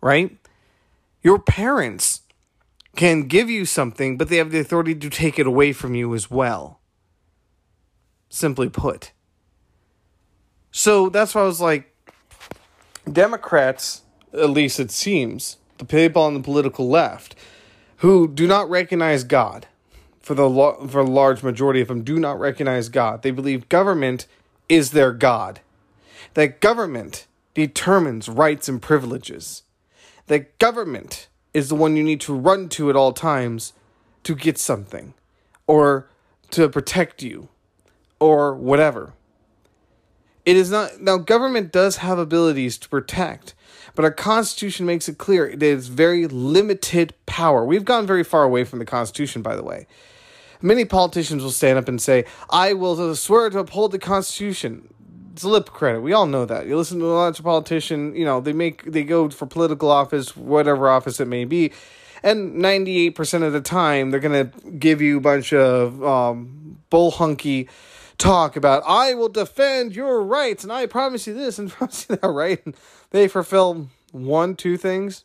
right? 0.00 0.36
Your 1.22 1.38
parents 1.38 2.22
can 2.96 3.28
give 3.28 3.50
you 3.50 3.64
something, 3.64 4.16
but 4.16 4.28
they 4.28 4.36
have 4.36 4.50
the 4.50 4.60
authority 4.60 4.94
to 4.94 5.10
take 5.10 5.38
it 5.38 5.46
away 5.46 5.72
from 5.72 5.94
you 5.94 6.14
as 6.14 6.30
well. 6.30 6.80
Simply 8.28 8.68
put. 8.68 9.12
So 10.70 11.08
that's 11.08 11.34
why 11.34 11.42
I 11.42 11.46
was 11.46 11.60
like, 11.60 11.94
Democrats, 13.10 14.02
at 14.32 14.50
least 14.50 14.78
it 14.78 14.90
seems, 14.90 15.56
the 15.78 15.84
people 15.84 16.22
on 16.22 16.34
the 16.34 16.40
political 16.40 16.88
left, 16.88 17.34
who 17.98 18.28
do 18.28 18.46
not 18.46 18.70
recognize 18.70 19.24
God, 19.24 19.66
for 20.30 20.36
the 20.36 20.48
lo- 20.48 20.86
for 20.86 21.02
large 21.02 21.42
majority 21.42 21.80
of 21.80 21.88
them, 21.88 22.04
do 22.04 22.16
not 22.20 22.38
recognize 22.38 22.88
God. 22.88 23.22
They 23.22 23.32
believe 23.32 23.68
government 23.68 24.28
is 24.68 24.92
their 24.92 25.12
God. 25.12 25.58
That 26.34 26.60
government 26.60 27.26
determines 27.52 28.28
rights 28.28 28.68
and 28.68 28.80
privileges. 28.80 29.64
That 30.28 30.56
government 30.60 31.26
is 31.52 31.68
the 31.68 31.74
one 31.74 31.96
you 31.96 32.04
need 32.04 32.20
to 32.20 32.32
run 32.32 32.68
to 32.68 32.88
at 32.90 32.94
all 32.94 33.12
times 33.12 33.72
to 34.22 34.36
get 34.36 34.56
something 34.56 35.14
or 35.66 36.06
to 36.52 36.68
protect 36.68 37.24
you 37.24 37.48
or 38.20 38.54
whatever. 38.54 39.14
It 40.46 40.54
is 40.54 40.70
not 40.70 41.00
now 41.00 41.18
government 41.18 41.72
does 41.72 41.96
have 41.96 42.20
abilities 42.20 42.78
to 42.78 42.88
protect, 42.88 43.56
but 43.96 44.04
our 44.04 44.12
constitution 44.12 44.86
makes 44.86 45.08
it 45.08 45.18
clear 45.18 45.48
it 45.48 45.60
is 45.60 45.88
very 45.88 46.28
limited 46.28 47.14
power. 47.26 47.64
We've 47.64 47.84
gone 47.84 48.06
very 48.06 48.22
far 48.22 48.44
away 48.44 48.62
from 48.62 48.78
the 48.78 48.86
constitution 48.86 49.42
by 49.42 49.56
the 49.56 49.64
way. 49.64 49.88
Many 50.62 50.84
politicians 50.84 51.42
will 51.42 51.50
stand 51.50 51.78
up 51.78 51.88
and 51.88 52.00
say, 52.00 52.24
"I 52.50 52.72
will 52.74 53.14
swear 53.16 53.50
to 53.50 53.58
uphold 53.58 53.92
the 53.92 53.98
constitution." 53.98 54.88
it's 55.32 55.44
lip 55.44 55.70
credit. 55.70 56.00
We 56.00 56.12
all 56.12 56.26
know 56.26 56.44
that. 56.44 56.66
You 56.66 56.76
listen 56.76 56.98
to 56.98 57.06
a 57.06 57.14
lot 57.14 57.38
of 57.38 57.44
politicians, 57.44 58.16
you 58.16 58.24
know, 58.24 58.40
they 58.40 58.52
make 58.52 58.84
they 58.84 59.04
go 59.04 59.30
for 59.30 59.46
political 59.46 59.90
office, 59.90 60.36
whatever 60.36 60.88
office 60.88 61.18
it 61.18 61.28
may 61.28 61.44
be, 61.44 61.72
and 62.22 62.56
ninety 62.56 63.06
eight 63.06 63.14
percent 63.14 63.44
of 63.44 63.52
the 63.52 63.60
time 63.60 64.10
they're 64.10 64.20
gonna 64.20 64.50
give 64.78 65.00
you 65.00 65.16
a 65.16 65.20
bunch 65.20 65.52
of 65.52 66.02
um, 66.04 66.78
bull 66.90 67.12
hunky 67.12 67.68
talk 68.18 68.54
about 68.54 68.82
I 68.86 69.14
will 69.14 69.30
defend 69.30 69.96
your 69.96 70.22
rights 70.22 70.62
and 70.62 70.70
I 70.70 70.84
promise 70.84 71.26
you 71.26 71.32
this 71.32 71.58
and 71.58 71.70
promise 71.70 72.06
you 72.08 72.16
that, 72.16 72.28
right? 72.28 72.60
And 72.66 72.76
they 73.10 73.26
fulfill 73.26 73.88
one, 74.12 74.56
two 74.56 74.76
things. 74.76 75.24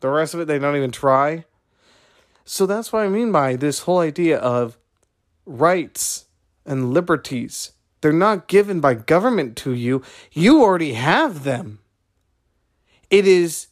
The 0.00 0.10
rest 0.10 0.34
of 0.34 0.40
it 0.40 0.44
they 0.44 0.58
don't 0.58 0.76
even 0.76 0.90
try. 0.90 1.44
So 2.48 2.64
that's 2.64 2.94
what 2.94 3.04
I 3.04 3.10
mean 3.10 3.30
by 3.30 3.56
this 3.56 3.80
whole 3.80 3.98
idea 3.98 4.38
of 4.38 4.78
rights 5.44 6.24
and 6.64 6.94
liberties. 6.94 7.72
They're 8.00 8.10
not 8.10 8.48
given 8.48 8.80
by 8.80 8.94
government 8.94 9.54
to 9.58 9.74
you, 9.74 10.02
you 10.32 10.62
already 10.62 10.94
have 10.94 11.44
them. 11.44 11.80
It 13.10 13.26
is 13.26 13.66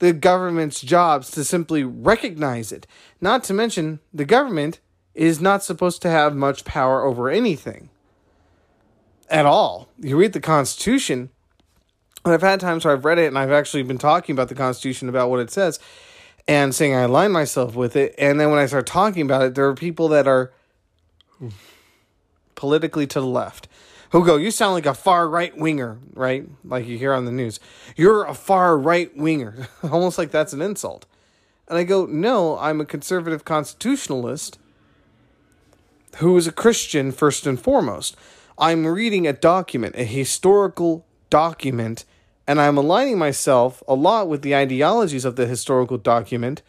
the 0.00 0.12
government's 0.12 0.80
jobs 0.80 1.30
to 1.32 1.44
simply 1.44 1.84
recognize 1.84 2.72
it. 2.72 2.84
Not 3.20 3.44
to 3.44 3.54
mention, 3.54 4.00
the 4.12 4.24
government 4.24 4.80
is 5.14 5.40
not 5.40 5.62
supposed 5.62 6.02
to 6.02 6.10
have 6.10 6.34
much 6.34 6.64
power 6.64 7.04
over 7.04 7.30
anything 7.30 7.90
at 9.28 9.46
all. 9.46 9.88
You 10.00 10.16
read 10.16 10.32
the 10.32 10.40
Constitution, 10.40 11.30
and 12.24 12.34
I've 12.34 12.42
had 12.42 12.58
times 12.58 12.84
where 12.84 12.92
I've 12.92 13.04
read 13.04 13.20
it 13.20 13.28
and 13.28 13.38
I've 13.38 13.52
actually 13.52 13.84
been 13.84 13.98
talking 13.98 14.32
about 14.32 14.48
the 14.48 14.56
Constitution 14.56 15.08
about 15.08 15.30
what 15.30 15.38
it 15.38 15.52
says 15.52 15.78
and 16.50 16.74
saying 16.74 16.96
I 16.96 17.02
align 17.02 17.30
myself 17.30 17.76
with 17.76 17.94
it. 17.94 18.12
And 18.18 18.40
then 18.40 18.50
when 18.50 18.58
I 18.58 18.66
start 18.66 18.84
talking 18.84 19.22
about 19.22 19.42
it, 19.42 19.54
there 19.54 19.68
are 19.68 19.74
people 19.74 20.08
that 20.08 20.26
are 20.26 20.50
politically 22.56 23.06
to 23.06 23.20
the 23.20 23.26
left 23.26 23.68
who 24.10 24.26
go, 24.26 24.36
You 24.36 24.50
sound 24.50 24.74
like 24.74 24.84
a 24.84 24.92
far 24.92 25.28
right 25.28 25.56
winger, 25.56 25.98
right? 26.12 26.48
Like 26.64 26.88
you 26.88 26.98
hear 26.98 27.14
on 27.14 27.24
the 27.24 27.30
news. 27.30 27.60
You're 27.96 28.24
a 28.24 28.34
far 28.34 28.76
right 28.76 29.16
winger. 29.16 29.68
Almost 29.84 30.18
like 30.18 30.32
that's 30.32 30.52
an 30.52 30.60
insult. 30.60 31.06
And 31.68 31.78
I 31.78 31.84
go, 31.84 32.04
No, 32.06 32.58
I'm 32.58 32.80
a 32.80 32.84
conservative 32.84 33.44
constitutionalist 33.44 34.58
who 36.16 36.36
is 36.36 36.48
a 36.48 36.52
Christian 36.52 37.12
first 37.12 37.46
and 37.46 37.60
foremost. 37.60 38.16
I'm 38.58 38.88
reading 38.88 39.24
a 39.24 39.32
document, 39.32 39.94
a 39.96 40.02
historical 40.02 41.06
document, 41.30 42.04
and 42.50 42.60
I'm 42.60 42.76
aligning 42.76 43.16
myself 43.16 43.80
a 43.86 43.94
lot 43.94 44.26
with 44.26 44.42
the 44.42 44.56
ideologies 44.56 45.24
of 45.24 45.36
the 45.36 45.46
historical 45.46 45.98
document. 45.98 46.62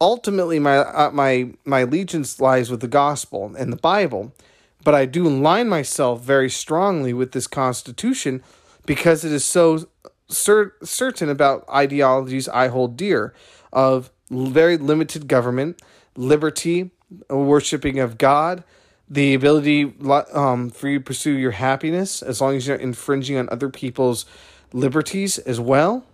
Ultimately, 0.00 0.58
my 0.58 0.78
uh, 0.78 1.12
my 1.12 1.50
my 1.64 1.80
allegiance 1.82 2.40
lies 2.40 2.72
with 2.72 2.80
the 2.80 2.88
gospel 2.88 3.54
and 3.56 3.72
the 3.72 3.76
Bible, 3.76 4.34
but 4.82 4.96
I 4.96 5.06
do 5.06 5.28
align 5.28 5.68
myself 5.68 6.22
very 6.22 6.50
strongly 6.50 7.12
with 7.12 7.30
this 7.30 7.46
Constitution 7.46 8.42
because 8.84 9.24
it 9.24 9.30
is 9.30 9.44
so 9.44 9.86
cer- 10.28 10.74
certain 10.82 11.28
about 11.28 11.68
ideologies 11.68 12.48
I 12.48 12.66
hold 12.66 12.96
dear 12.96 13.32
of 13.72 14.10
very 14.28 14.76
limited 14.76 15.28
government, 15.28 15.80
liberty, 16.16 16.90
worshiping 17.30 18.00
of 18.00 18.18
God, 18.18 18.64
the 19.08 19.34
ability 19.34 19.94
um, 20.34 20.68
for 20.68 20.88
you 20.88 20.98
to 20.98 21.04
pursue 21.04 21.38
your 21.38 21.52
happiness 21.52 22.22
as 22.22 22.40
long 22.40 22.56
as 22.56 22.66
you're 22.66 22.76
infringing 22.76 23.36
on 23.36 23.48
other 23.50 23.68
people's 23.68 24.26
liberties 24.72 25.38
as 25.38 25.60
well. 25.60 26.04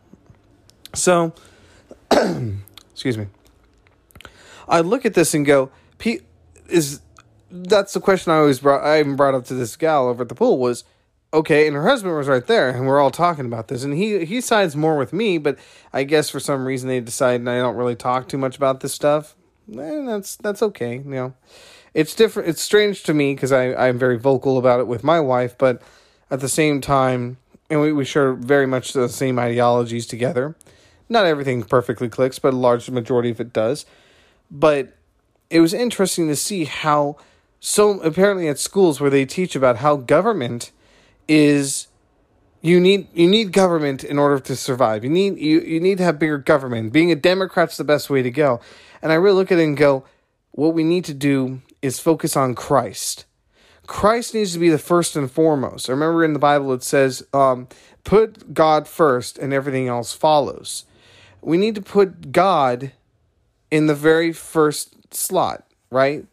So, 0.94 1.32
excuse 2.90 3.18
me. 3.18 3.26
I 4.68 4.80
look 4.80 5.06
at 5.06 5.14
this 5.14 5.34
and 5.34 5.46
go, 5.46 5.70
P- 5.98 6.20
is 6.68 7.00
that's 7.50 7.94
the 7.94 8.00
question 8.00 8.32
I 8.32 8.36
always 8.36 8.60
brought. 8.60 8.84
I 8.84 9.00
even 9.00 9.16
brought 9.16 9.34
up 9.34 9.44
to 9.46 9.54
this 9.54 9.76
gal 9.76 10.08
over 10.08 10.22
at 10.22 10.28
the 10.28 10.34
pool 10.34 10.58
was, 10.58 10.84
okay, 11.32 11.66
and 11.66 11.74
her 11.74 11.88
husband 11.88 12.14
was 12.14 12.28
right 12.28 12.46
there, 12.46 12.68
and 12.68 12.86
we're 12.86 13.00
all 13.00 13.10
talking 13.10 13.46
about 13.46 13.68
this, 13.68 13.84
and 13.84 13.94
he 13.94 14.24
he 14.26 14.40
sides 14.40 14.76
more 14.76 14.98
with 14.98 15.12
me, 15.12 15.38
but 15.38 15.58
I 15.92 16.04
guess 16.04 16.28
for 16.28 16.40
some 16.40 16.66
reason 16.66 16.88
they 16.88 17.00
decided 17.00 17.48
I 17.48 17.58
don't 17.58 17.76
really 17.76 17.96
talk 17.96 18.28
too 18.28 18.38
much 18.38 18.56
about 18.56 18.80
this 18.80 18.92
stuff. 18.92 19.34
And 19.66 20.08
that's 20.08 20.36
that's 20.36 20.62
okay, 20.62 20.96
you 20.96 21.04
know 21.04 21.34
it's 21.94 22.14
different. 22.14 22.48
It's 22.48 22.62
strange 22.62 23.02
to 23.04 23.14
me 23.14 23.34
because 23.34 23.52
I 23.52 23.74
I'm 23.74 23.98
very 23.98 24.18
vocal 24.18 24.58
about 24.58 24.80
it 24.80 24.86
with 24.86 25.02
my 25.02 25.20
wife, 25.20 25.56
but 25.58 25.82
at 26.30 26.40
the 26.40 26.48
same 26.48 26.80
time, 26.80 27.38
and 27.70 27.80
we 27.80 27.92
we 27.92 28.04
share 28.04 28.32
very 28.32 28.66
much 28.66 28.92
the 28.92 29.08
same 29.08 29.38
ideologies 29.38 30.06
together. 30.06 30.56
Not 31.08 31.24
everything 31.24 31.62
perfectly 31.62 32.08
clicks, 32.08 32.38
but 32.38 32.52
a 32.52 32.56
large 32.56 32.90
majority 32.90 33.30
of 33.30 33.40
it 33.40 33.52
does. 33.52 33.86
But 34.50 34.94
it 35.50 35.60
was 35.60 35.72
interesting 35.72 36.28
to 36.28 36.36
see 36.36 36.64
how 36.64 37.16
so 37.60 38.00
apparently 38.00 38.48
at 38.48 38.58
schools 38.58 39.00
where 39.00 39.10
they 39.10 39.24
teach 39.24 39.56
about 39.56 39.78
how 39.78 39.96
government 39.96 40.70
is 41.26 41.88
you 42.60 42.80
need 42.80 43.08
you 43.14 43.28
need 43.28 43.52
government 43.52 44.04
in 44.04 44.18
order 44.18 44.38
to 44.40 44.56
survive. 44.56 45.04
You 45.04 45.10
need 45.10 45.38
you, 45.38 45.60
you 45.60 45.80
need 45.80 45.98
to 45.98 46.04
have 46.04 46.18
bigger 46.18 46.38
government. 46.38 46.92
Being 46.92 47.12
a 47.12 47.16
Democrat's 47.16 47.76
the 47.76 47.84
best 47.84 48.10
way 48.10 48.22
to 48.22 48.30
go. 48.30 48.60
And 49.00 49.12
I 49.12 49.14
really 49.14 49.36
look 49.36 49.52
at 49.52 49.58
it 49.58 49.64
and 49.64 49.76
go, 49.76 50.04
what 50.50 50.74
we 50.74 50.82
need 50.82 51.04
to 51.04 51.14
do 51.14 51.62
is 51.82 52.00
focus 52.00 52.36
on 52.36 52.54
Christ. 52.54 53.24
Christ 53.88 54.34
needs 54.34 54.52
to 54.52 54.58
be 54.58 54.68
the 54.68 54.78
first 54.78 55.16
and 55.16 55.30
foremost. 55.32 55.88
I 55.88 55.92
remember 55.92 56.22
in 56.22 56.34
the 56.34 56.38
Bible 56.38 56.72
it 56.74 56.82
says, 56.82 57.26
um, 57.32 57.68
put 58.04 58.52
God 58.52 58.86
first 58.86 59.38
and 59.38 59.52
everything 59.52 59.88
else 59.88 60.12
follows. 60.12 60.84
We 61.40 61.56
need 61.56 61.74
to 61.74 61.82
put 61.82 62.30
God 62.30 62.92
in 63.70 63.86
the 63.86 63.94
very 63.94 64.30
first 64.30 65.14
slot, 65.14 65.64
right? 65.90 66.26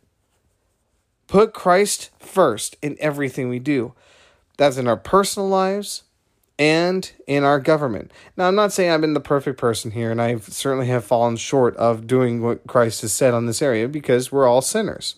Put 1.27 1.53
Christ 1.53 2.11
first 2.19 2.75
in 2.81 2.97
everything 2.99 3.47
we 3.47 3.59
do. 3.59 3.93
That's 4.57 4.77
in 4.77 4.87
our 4.87 4.97
personal 4.97 5.47
lives 5.47 6.03
and 6.59 7.09
in 7.25 7.45
our 7.45 7.61
government. 7.61 8.11
Now, 8.35 8.49
I'm 8.49 8.55
not 8.55 8.73
saying 8.73 8.91
I've 8.91 9.01
been 9.01 9.13
the 9.13 9.21
perfect 9.21 9.57
person 9.57 9.91
here, 9.91 10.11
and 10.11 10.21
I 10.21 10.37
certainly 10.39 10.87
have 10.87 11.05
fallen 11.05 11.37
short 11.37 11.75
of 11.77 12.05
doing 12.05 12.41
what 12.41 12.67
Christ 12.67 13.01
has 13.01 13.13
said 13.13 13.33
on 13.33 13.45
this 13.45 13.61
area 13.61 13.87
because 13.87 14.29
we're 14.29 14.47
all 14.47 14.61
sinners. 14.61 15.15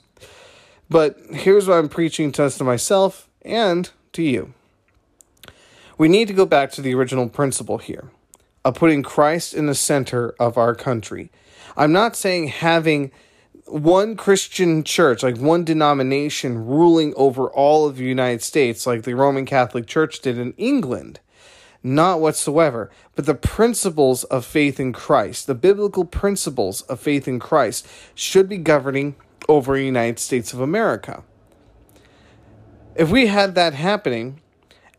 But 0.89 1.17
here's 1.31 1.67
what 1.67 1.77
I'm 1.77 1.89
preaching 1.89 2.31
to 2.33 2.45
us 2.45 2.57
to 2.57 2.63
myself 2.63 3.29
and 3.41 3.89
to 4.13 4.23
you. 4.23 4.53
We 5.97 6.07
need 6.07 6.27
to 6.27 6.33
go 6.33 6.45
back 6.45 6.71
to 6.71 6.81
the 6.81 6.93
original 6.93 7.27
principle 7.27 7.79
here 7.79 8.09
of 8.63 8.75
putting 8.75 9.03
Christ 9.03 9.53
in 9.53 9.65
the 9.65 9.75
center 9.75 10.35
of 10.39 10.57
our 10.57 10.75
country. 10.75 11.31
I'm 11.75 11.91
not 11.91 12.15
saying 12.15 12.47
having 12.47 13.11
one 13.65 14.15
Christian 14.15 14.83
church, 14.83 15.23
like 15.23 15.37
one 15.37 15.63
denomination, 15.63 16.65
ruling 16.65 17.13
over 17.15 17.49
all 17.49 17.87
of 17.87 17.97
the 17.97 18.05
United 18.05 18.41
States, 18.41 18.87
like 18.87 19.03
the 19.03 19.15
Roman 19.15 19.45
Catholic 19.45 19.87
Church 19.87 20.19
did 20.19 20.37
in 20.37 20.53
England. 20.53 21.19
Not 21.83 22.19
whatsoever. 22.19 22.91
But 23.15 23.25
the 23.25 23.35
principles 23.35 24.23
of 24.25 24.45
faith 24.45 24.79
in 24.79 24.93
Christ, 24.93 25.47
the 25.47 25.55
biblical 25.55 26.05
principles 26.05 26.81
of 26.83 26.99
faith 26.99 27.27
in 27.27 27.39
Christ, 27.39 27.87
should 28.15 28.49
be 28.49 28.57
governing 28.57 29.15
over 29.47 29.77
United 29.77 30.19
States 30.19 30.53
of 30.53 30.59
America. 30.59 31.23
If 32.95 33.09
we 33.11 33.27
had 33.27 33.55
that 33.55 33.73
happening 33.73 34.41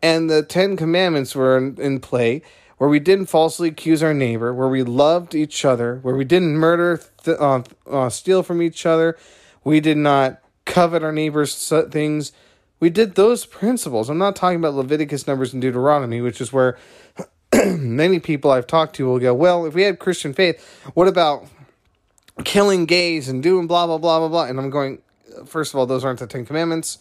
and 0.03 0.31
the 0.31 0.43
Ten 0.43 0.77
Commandments 0.77 1.35
were 1.35 1.57
in, 1.57 1.77
in 1.81 2.01
play, 2.01 2.43
where 2.79 2.89
we 2.89 3.01
didn't 3.01 3.27
falsely 3.27 3.69
accuse 3.69 4.03
our 4.03 4.15
neighbor, 4.15 4.55
where 4.55 4.69
we 4.69 4.85
loved 4.85 5.35
each 5.35 5.65
other, 5.65 5.99
where 6.03 6.15
we 6.15 6.25
didn't 6.25 6.57
murder, 6.57 7.03
th- 7.25 7.37
uh, 7.39 7.63
uh, 7.91 8.09
steal 8.09 8.43
from 8.43 8.63
each 8.63 8.87
other, 8.87 9.19
we 9.65 9.81
did 9.81 9.97
not 9.97 10.41
covet 10.65 11.03
our 11.03 11.13
neighbor's 11.13 11.69
things. 11.91 12.33
We 12.79 12.91
did 12.91 13.17
those 13.17 13.45
principles. 13.45 14.09
I'm 14.09 14.19
not 14.19 14.37
talking 14.37 14.59
about 14.59 14.75
Leviticus, 14.75 15.27
Numbers, 15.27 15.53
and 15.53 15.61
Deuteronomy, 15.61 16.21
which 16.21 16.41
is 16.41 16.53
where 16.53 16.79
many 17.67 18.21
people 18.21 18.53
I've 18.53 18.69
talked 18.69 18.95
to 18.97 19.07
will 19.07 19.19
go, 19.19 19.35
well, 19.35 19.67
if 19.67 19.75
we 19.75 19.83
had 19.83 19.99
Christian 19.99 20.33
faith, 20.33 20.63
what 20.95 21.09
about 21.09 21.47
killing 22.45 22.87
gays 22.87 23.29
and 23.29 23.43
doing 23.43 23.67
blah 23.67 23.87
blah 23.87 23.99
blah 23.99 24.19
blah 24.21 24.29
blah. 24.29 24.45
And 24.45 24.59
I'm 24.59 24.71
going, 24.71 25.03
first 25.47 25.73
of 25.73 25.79
all, 25.79 25.87
those 25.87 26.05
aren't 26.05 26.21
the 26.21 26.27
Ten 26.27 26.47
Commandments. 26.47 26.99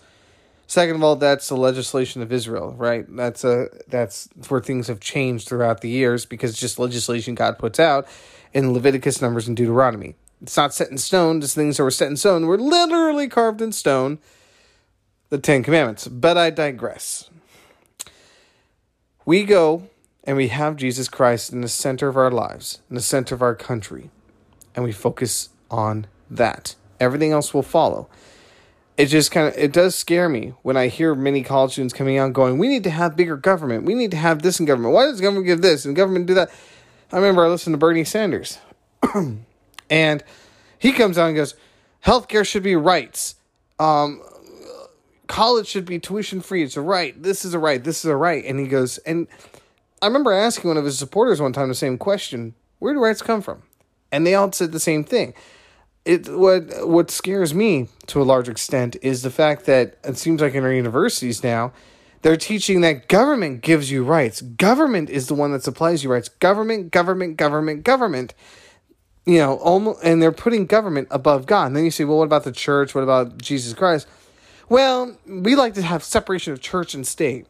Second 0.70 0.98
of 0.98 1.04
all, 1.04 1.16
that's 1.16 1.48
the 1.48 1.56
legislation 1.56 2.22
of 2.22 2.32
Israel, 2.32 2.74
right? 2.74 3.06
That's 3.16 3.44
a 3.44 3.70
that's 3.88 4.28
where 4.50 4.62
things 4.62 4.88
have 4.88 5.00
changed 5.00 5.48
throughout 5.48 5.82
the 5.82 5.90
years 5.90 6.26
because 6.26 6.58
just 6.58 6.78
legislation 6.78 7.36
God 7.36 7.58
puts 7.58 7.80
out 7.80 8.08
in 8.54 8.74
Leviticus, 8.74 9.22
Numbers, 9.22 9.48
and 9.48 9.56
Deuteronomy. 9.56 10.16
It's 10.42 10.58
not 10.58 10.74
set 10.74 10.90
in 10.90 10.98
stone. 10.98 11.42
Just 11.42 11.56
things 11.56 11.78
that 11.78 11.84
were 11.84 11.92
set 11.92 12.10
in 12.10 12.18
stone 12.18 12.46
were 12.46 12.58
literally 12.58 13.28
carved 13.28 13.62
in 13.62 13.72
stone. 13.72 14.20
The 15.30 15.38
Ten 15.38 15.64
Commandments. 15.64 16.08
But 16.08 16.38
I 16.38 16.50
digress. 16.50 17.30
We 19.26 19.44
go 19.44 19.90
and 20.24 20.38
we 20.38 20.50
have 20.50 20.78
Jesus 20.78 21.10
Christ 21.10 21.52
in 21.52 21.62
the 21.62 21.68
center 21.68 22.08
of 22.08 22.16
our 22.16 22.32
lives, 22.32 22.82
in 22.90 22.96
the 22.96 23.02
center 23.02 23.36
of 23.36 23.42
our 23.42 23.56
country 23.56 24.10
and 24.78 24.86
we 24.86 24.94
focus 24.94 25.50
on 25.70 26.06
that. 26.30 26.76
Everything 27.00 27.32
else 27.34 27.54
will 27.54 27.64
follow. 27.64 28.08
It 28.96 29.08
just 29.08 29.32
kind 29.32 29.48
of 29.48 29.58
it 29.58 29.74
does 29.74 29.96
scare 29.96 30.30
me 30.30 30.54
when 30.62 30.78
I 30.78 30.88
hear 30.88 31.14
many 31.14 31.44
college 31.44 31.74
students 31.74 31.94
coming 31.94 32.18
out 32.18 32.34
going, 32.34 32.58
"We 32.58 32.68
need 32.68 32.84
to 32.84 32.90
have 32.90 33.18
bigger 33.18 33.36
government. 33.36 33.86
We 33.86 33.96
need 33.96 34.12
to 34.12 34.18
have 34.18 34.42
this 34.42 34.60
in 34.60 34.66
government. 34.66 34.94
Why 34.94 35.06
does 35.06 35.20
government 35.20 35.46
give 35.46 35.62
this 35.62 35.84
and 35.84 35.96
government 35.96 36.28
do 36.28 36.36
that?" 36.36 36.50
I 37.12 37.18
remember 37.18 37.46
I 37.46 37.50
listened 37.50 37.74
to 37.74 37.78
Bernie 37.78 38.04
Sanders, 38.04 38.60
and 39.90 40.24
he 40.80 40.92
comes 40.94 41.18
out 41.18 41.28
and 41.28 41.36
goes, 41.36 41.56
"Healthcare 42.06 42.46
should 42.46 42.64
be 42.64 42.76
rights. 42.76 43.36
Um, 43.80 44.22
college 45.28 45.68
should 45.68 45.86
be 45.86 46.00
tuition 46.00 46.42
free. 46.42 46.64
It's 46.64 46.78
a 46.78 46.82
right. 46.82 47.22
This 47.22 47.46
is 47.46 47.54
a 47.54 47.60
right. 47.60 47.84
This 47.84 48.04
is 48.04 48.10
a 48.10 48.16
right." 48.16 48.44
And 48.46 48.60
he 48.60 48.68
goes, 48.68 48.98
and 49.00 49.28
I 50.02 50.08
remember 50.08 50.32
asking 50.32 50.70
one 50.70 50.78
of 50.78 50.86
his 50.86 50.98
supporters 50.98 51.40
one 51.40 51.54
time 51.54 51.68
the 51.68 51.76
same 51.76 52.00
question: 52.00 52.56
"Where 52.80 52.94
do 52.94 53.00
rights 53.00 53.22
come 53.22 53.42
from?" 53.42 53.62
And 54.12 54.26
they 54.26 54.36
all 54.36 54.52
said 54.52 54.72
the 54.72 54.80
same 54.80 55.04
thing. 55.04 55.34
It 56.06 56.28
what 56.30 56.88
what 56.88 57.12
scares 57.12 57.54
me 57.54 57.90
to 58.08 58.22
a 58.22 58.24
large 58.24 58.50
extent 58.50 58.96
is 59.02 59.24
the 59.24 59.30
fact 59.30 59.66
that 59.66 59.98
it 60.04 60.18
seems 60.18 60.42
like 60.42 60.56
in 60.56 60.64
our 60.64 60.74
universities 60.74 61.44
now 61.44 61.74
they're 62.24 62.38
teaching 62.38 62.82
that 62.82 63.08
government 63.08 63.62
gives 63.62 63.92
you 63.92 64.04
rights. 64.04 64.42
Government 64.42 65.10
is 65.10 65.28
the 65.28 65.36
one 65.36 65.52
that 65.52 65.64
supplies 65.64 66.04
you 66.04 66.12
rights. 66.12 66.30
Government, 66.30 66.92
government, 66.92 67.38
government, 67.38 67.84
government. 67.84 68.34
you 69.26 69.38
know, 69.38 69.56
almost, 69.58 70.02
and 70.04 70.22
they're 70.22 70.32
putting 70.32 70.66
government 70.66 71.10
above 71.12 71.46
God. 71.46 71.68
And 71.68 71.76
then 71.76 71.84
you 71.84 71.92
say, 71.92 72.06
well, 72.06 72.18
what 72.18 72.24
about 72.26 72.46
the 72.46 72.52
church? 72.52 72.96
What 72.96 73.04
about 73.04 73.38
Jesus 73.40 73.74
Christ? 73.74 74.08
Well, 74.70 75.18
we 75.28 75.56
like 75.56 75.74
to 75.76 75.82
have 75.82 76.04
separation 76.04 76.54
of 76.54 76.62
church 76.62 76.94
and 76.94 77.06
state. 77.06 77.46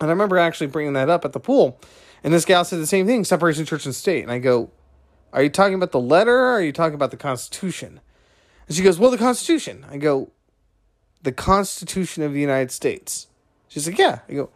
And 0.00 0.10
I 0.10 0.12
remember 0.12 0.38
actually 0.38 0.68
bringing 0.68 0.92
that 0.92 1.08
up 1.08 1.24
at 1.24 1.32
the 1.32 1.40
pool. 1.40 1.80
And 2.22 2.34
this 2.34 2.44
gal 2.44 2.64
said 2.64 2.80
the 2.80 2.86
same 2.86 3.06
thing 3.06 3.24
separation 3.24 3.62
of 3.62 3.68
church 3.68 3.86
and 3.86 3.94
state. 3.94 4.22
And 4.22 4.30
I 4.30 4.38
go, 4.38 4.70
Are 5.32 5.42
you 5.42 5.48
talking 5.48 5.74
about 5.74 5.92
the 5.92 6.00
letter 6.00 6.34
or 6.34 6.46
are 6.46 6.62
you 6.62 6.72
talking 6.72 6.94
about 6.94 7.10
the 7.10 7.16
Constitution? 7.16 8.00
And 8.66 8.76
she 8.76 8.82
goes, 8.82 8.98
Well, 8.98 9.10
the 9.10 9.18
Constitution. 9.18 9.86
I 9.90 9.96
go, 9.96 10.30
The 11.22 11.32
Constitution 11.32 12.22
of 12.22 12.32
the 12.32 12.40
United 12.40 12.70
States. 12.70 13.28
She's 13.68 13.86
like, 13.86 13.98
Yeah. 13.98 14.20
I 14.28 14.32
go, 14.34 14.50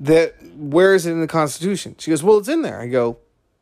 that 0.00 0.34
where 0.56 0.94
is 0.94 1.06
it 1.06 1.12
in 1.12 1.20
the 1.20 1.26
Constitution? 1.26 1.96
She 1.98 2.10
goes, 2.10 2.22
Well, 2.22 2.38
it's 2.38 2.48
in 2.48 2.62
there. 2.62 2.80
I 2.80 2.86
go, 2.86 3.18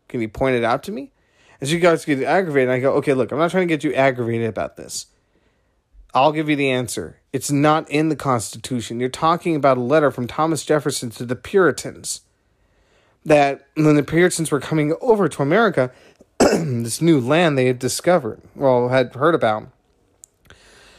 Can 0.09 0.21
you 0.21 0.29
point 0.29 0.57
it 0.57 0.65
out 0.65 0.83
to 0.85 0.93
me? 0.93 1.13
And 1.61 1.69
she 1.69 1.79
got 1.79 1.99
to 1.99 2.07
get 2.07 2.23
aggravated. 2.27 2.71
I 2.71 2.81
go, 2.81 2.93
Okay, 2.95 3.15
look, 3.15 3.33
I'm 3.33 3.39
not 3.39 3.51
trying 3.51 3.69
to 3.69 3.75
get 3.75 3.85
you 3.85 3.95
aggravated 3.95 4.49
about 4.49 4.77
this. 4.77 5.07
I'll 6.13 6.33
give 6.33 6.49
you 6.49 6.55
the 6.55 6.71
answer. 6.71 7.21
It's 7.33 7.51
not 7.51 7.91
in 7.91 8.09
the 8.09 8.17
Constitution. 8.17 9.01
You're 9.01 9.09
talking 9.09 9.57
about 9.57 9.79
a 9.79 9.83
letter 9.83 10.13
from 10.13 10.29
Thomas 10.29 10.65
Jefferson 10.65 11.11
to 11.11 11.27
the 11.27 11.35
Puritans. 11.35 12.21
That 13.25 13.69
when 13.75 13.97
the 13.97 14.03
Puritans 14.03 14.51
were 14.51 14.61
coming 14.61 14.95
over 15.01 15.29
to 15.29 15.43
America, 15.43 15.91
this 16.39 17.01
new 17.01 17.21
land 17.21 17.57
they 17.57 17.67
had 17.67 17.79
discovered, 17.79 18.41
well, 18.55 18.89
had 18.89 19.15
heard 19.15 19.35
about, 19.35 19.69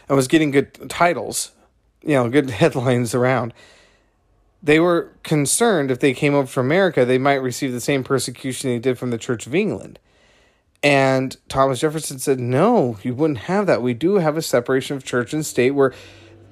and 0.07 0.15
was 0.15 0.27
getting 0.27 0.51
good 0.51 0.89
titles, 0.89 1.51
you 2.01 2.13
know, 2.13 2.29
good 2.29 2.49
headlines 2.61 3.13
around. 3.13 3.53
They 4.63 4.79
were 4.79 5.11
concerned 5.21 5.91
if 5.91 5.99
they 5.99 6.13
came 6.13 6.33
over 6.33 6.47
from 6.47 6.65
America, 6.65 7.05
they 7.05 7.19
might 7.19 7.35
receive 7.35 7.71
the 7.71 7.79
same 7.79 8.03
persecution 8.03 8.71
they 8.71 8.79
did 8.79 8.97
from 8.97 9.11
the 9.11 9.17
Church 9.19 9.45
of 9.45 9.53
England. 9.53 9.99
And 10.81 11.35
Thomas 11.49 11.79
Jefferson 11.79 12.19
said, 12.19 12.39
No, 12.39 12.97
you 13.03 13.13
wouldn't 13.15 13.39
have 13.39 13.65
that. 13.67 13.81
We 13.81 13.93
do 13.93 14.15
have 14.15 14.37
a 14.37 14.41
separation 14.41 14.95
of 14.95 15.03
church 15.03 15.33
and 15.33 15.45
state 15.45 15.71
where 15.71 15.93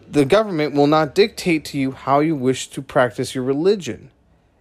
the 0.08 0.26
government 0.26 0.74
will 0.74 0.88
not 0.88 1.16
dictate 1.16 1.66
to 1.66 1.78
you 1.78 1.92
how 1.92 2.20
you 2.20 2.36
wish 2.36 2.68
to 2.70 2.82
practice 2.82 3.36
your 3.36 3.44
religion. 3.44 4.12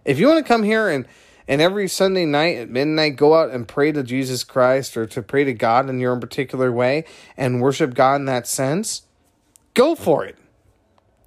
If 0.05 0.19
you 0.19 0.27
want 0.27 0.45
to 0.45 0.47
come 0.47 0.63
here 0.63 0.89
and, 0.89 1.07
and 1.47 1.61
every 1.61 1.87
Sunday 1.87 2.25
night 2.25 2.57
at 2.57 2.69
midnight 2.69 3.15
go 3.15 3.35
out 3.35 3.51
and 3.51 3.67
pray 3.67 3.91
to 3.91 4.03
Jesus 4.03 4.43
Christ 4.43 4.97
or 4.97 5.05
to 5.07 5.21
pray 5.21 5.43
to 5.43 5.53
God 5.53 5.89
in 5.89 5.99
your 5.99 6.11
own 6.11 6.19
particular 6.19 6.71
way 6.71 7.05
and 7.37 7.61
worship 7.61 7.93
God 7.93 8.15
in 8.15 8.25
that 8.25 8.47
sense, 8.47 9.03
go 9.73 9.95
for 9.95 10.25
it. 10.25 10.37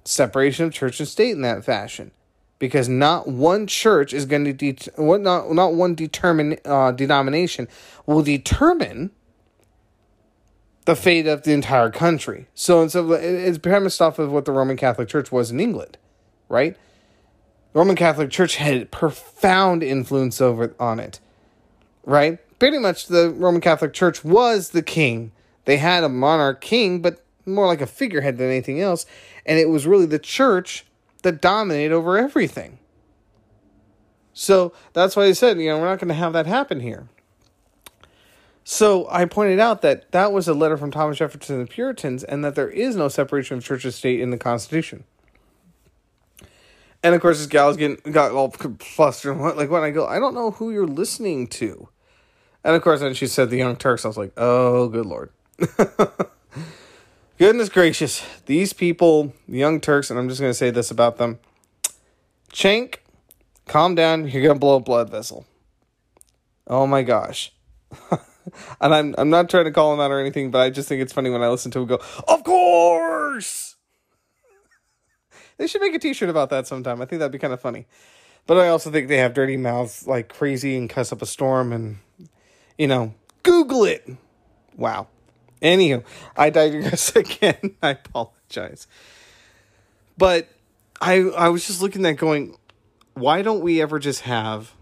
Separation 0.05 0.65
of 0.65 0.73
church 0.73 0.99
and 0.99 1.07
state 1.07 1.31
in 1.31 1.41
that 1.41 1.65
fashion 1.65 2.11
because 2.59 2.89
not 2.89 3.27
one 3.27 3.67
church 3.67 4.13
is 4.13 4.25
going 4.25 4.45
to 4.45 4.53
det- 4.53 4.87
what 4.95 5.21
not 5.21 5.51
not 5.51 5.73
one 5.73 5.95
determine 5.95 6.57
uh, 6.65 6.91
denomination 6.91 7.67
will 8.05 8.23
determine 8.23 9.11
the 10.85 10.95
fate 10.95 11.27
of 11.27 11.43
the 11.43 11.51
entire 11.51 11.91
country. 11.91 12.47
So 12.55 12.81
and 12.81 12.91
so 12.91 13.11
it's 13.11 13.57
premised 13.57 14.01
off 14.01 14.19
of 14.19 14.31
what 14.31 14.45
the 14.45 14.51
Roman 14.51 14.77
Catholic 14.77 15.09
Church 15.09 15.31
was 15.31 15.51
in 15.51 15.59
England, 15.59 15.97
right? 16.47 16.77
The 17.73 17.79
Roman 17.79 17.95
Catholic 17.95 18.29
Church 18.29 18.55
had 18.55 18.91
profound 18.91 19.83
influence 19.83 20.41
over 20.41 20.73
on 20.79 20.99
it, 20.99 21.19
right? 22.05 22.39
Pretty 22.59 22.79
much 22.79 23.07
the 23.07 23.29
Roman 23.29 23.61
Catholic 23.61 23.93
Church 23.93 24.23
was 24.23 24.69
the 24.71 24.81
king. 24.81 25.31
They 25.65 25.77
had 25.77 26.03
a 26.03 26.09
monarch 26.09 26.61
king, 26.61 27.01
but 27.01 27.23
more 27.45 27.67
like 27.67 27.81
a 27.81 27.87
figurehead 27.87 28.37
than 28.37 28.47
anything 28.47 28.81
else, 28.81 29.05
and 29.45 29.59
it 29.59 29.69
was 29.69 29.85
really 29.85 30.05
the 30.05 30.19
church 30.19 30.85
that 31.23 31.41
dominated 31.41 31.93
over 31.93 32.17
everything. 32.17 32.79
So 34.33 34.71
that's 34.93 35.15
why 35.15 35.23
I 35.23 35.31
said, 35.31 35.59
you 35.59 35.69
know, 35.69 35.79
we're 35.79 35.85
not 35.85 35.99
going 35.99 36.09
to 36.09 36.13
have 36.13 36.33
that 36.33 36.45
happen 36.45 36.79
here. 36.79 37.07
So 38.63 39.07
I 39.09 39.25
pointed 39.25 39.59
out 39.59 39.81
that 39.81 40.11
that 40.11 40.31
was 40.31 40.47
a 40.47 40.53
letter 40.53 40.77
from 40.77 40.91
Thomas 40.91 41.17
Jefferson 41.17 41.57
to 41.57 41.63
the 41.63 41.69
Puritans 41.69 42.23
and 42.23 42.43
that 42.43 42.55
there 42.55 42.69
is 42.69 42.95
no 42.95 43.07
separation 43.07 43.57
of 43.57 43.63
church 43.63 43.85
and 43.85 43.93
state 43.93 44.19
in 44.19 44.29
the 44.29 44.37
Constitution. 44.37 45.05
And 47.07 47.15
of 47.15 47.21
course, 47.21 47.37
this 47.37 47.47
gal's 47.47 47.77
getting 47.77 48.11
got 48.11 48.33
all 48.33 48.51
flustered. 48.51 49.37
Like 49.37 49.69
when 49.69 49.81
I 49.81 49.91
go, 49.91 50.05
I 50.05 50.19
don't 50.19 50.35
know 50.35 50.51
who 50.51 50.71
you're 50.71 50.85
listening 50.85 51.47
to. 51.47 51.87
And 52.65 52.75
of 52.75 52.81
course, 52.81 52.99
then 52.99 53.13
she 53.13 53.27
said 53.27 53.49
the 53.49 53.55
Young 53.55 53.77
Turks. 53.77 54.03
I 54.03 54.09
was 54.09 54.17
like, 54.17 54.33
oh, 54.35 54.89
good 54.89 55.05
lord. 55.05 55.29
Goodness 57.37 57.69
gracious, 57.69 58.25
these 58.45 58.73
people, 58.73 59.31
the 59.47 59.57
Young 59.57 59.79
Turks, 59.79 60.09
and 60.09 60.19
I'm 60.19 60.27
just 60.27 60.41
going 60.41 60.49
to 60.49 60.53
say 60.53 60.69
this 60.69 60.91
about 60.91 61.15
them. 61.15 61.39
Cenk, 62.51 62.95
calm 63.67 63.95
down. 63.95 64.27
You're 64.27 64.43
going 64.43 64.55
to 64.55 64.59
blow 64.59 64.75
a 64.75 64.81
blood 64.81 65.09
vessel. 65.09 65.45
Oh 66.67 66.87
my 66.87 67.03
gosh. 67.03 67.53
and 68.11 68.93
I'm 68.93 69.15
I'm 69.17 69.29
not 69.29 69.49
trying 69.49 69.63
to 69.63 69.71
call 69.71 69.93
him 69.93 70.01
out 70.01 70.11
or 70.11 70.19
anything, 70.19 70.51
but 70.51 70.59
I 70.59 70.71
just 70.71 70.89
think 70.89 71.01
it's 71.01 71.13
funny 71.13 71.29
when 71.29 71.41
I 71.41 71.47
listen 71.47 71.71
to 71.71 71.79
him 71.79 71.85
go, 71.85 72.01
"Of 72.27 72.43
course." 72.43 73.76
They 75.57 75.67
should 75.67 75.81
make 75.81 75.93
a 75.93 75.99
T-shirt 75.99 76.29
about 76.29 76.49
that 76.49 76.67
sometime. 76.67 77.01
I 77.01 77.05
think 77.05 77.19
that'd 77.19 77.31
be 77.31 77.39
kind 77.39 77.53
of 77.53 77.61
funny. 77.61 77.85
But 78.45 78.57
I 78.57 78.69
also 78.69 78.89
think 78.89 79.07
they 79.07 79.17
have 79.17 79.33
dirty 79.33 79.57
mouths 79.57 80.07
like 80.07 80.29
crazy 80.29 80.77
and 80.77 80.89
cuss 80.89 81.11
up 81.11 81.21
a 81.21 81.25
storm, 81.25 81.73
and 81.73 81.97
you 82.77 82.87
know, 82.87 83.13
Google 83.43 83.83
it. 83.83 84.07
Wow. 84.75 85.07
Anywho, 85.61 86.03
I 86.35 86.49
digress 86.49 87.15
again. 87.15 87.75
I 87.81 87.91
apologize. 87.91 88.87
But 90.17 90.47
I 91.01 91.21
I 91.21 91.49
was 91.49 91.67
just 91.67 91.81
looking 91.81 92.05
at 92.05 92.13
going, 92.13 92.55
why 93.13 93.41
don't 93.41 93.61
we 93.61 93.81
ever 93.81 93.99
just 93.99 94.21
have 94.21 94.73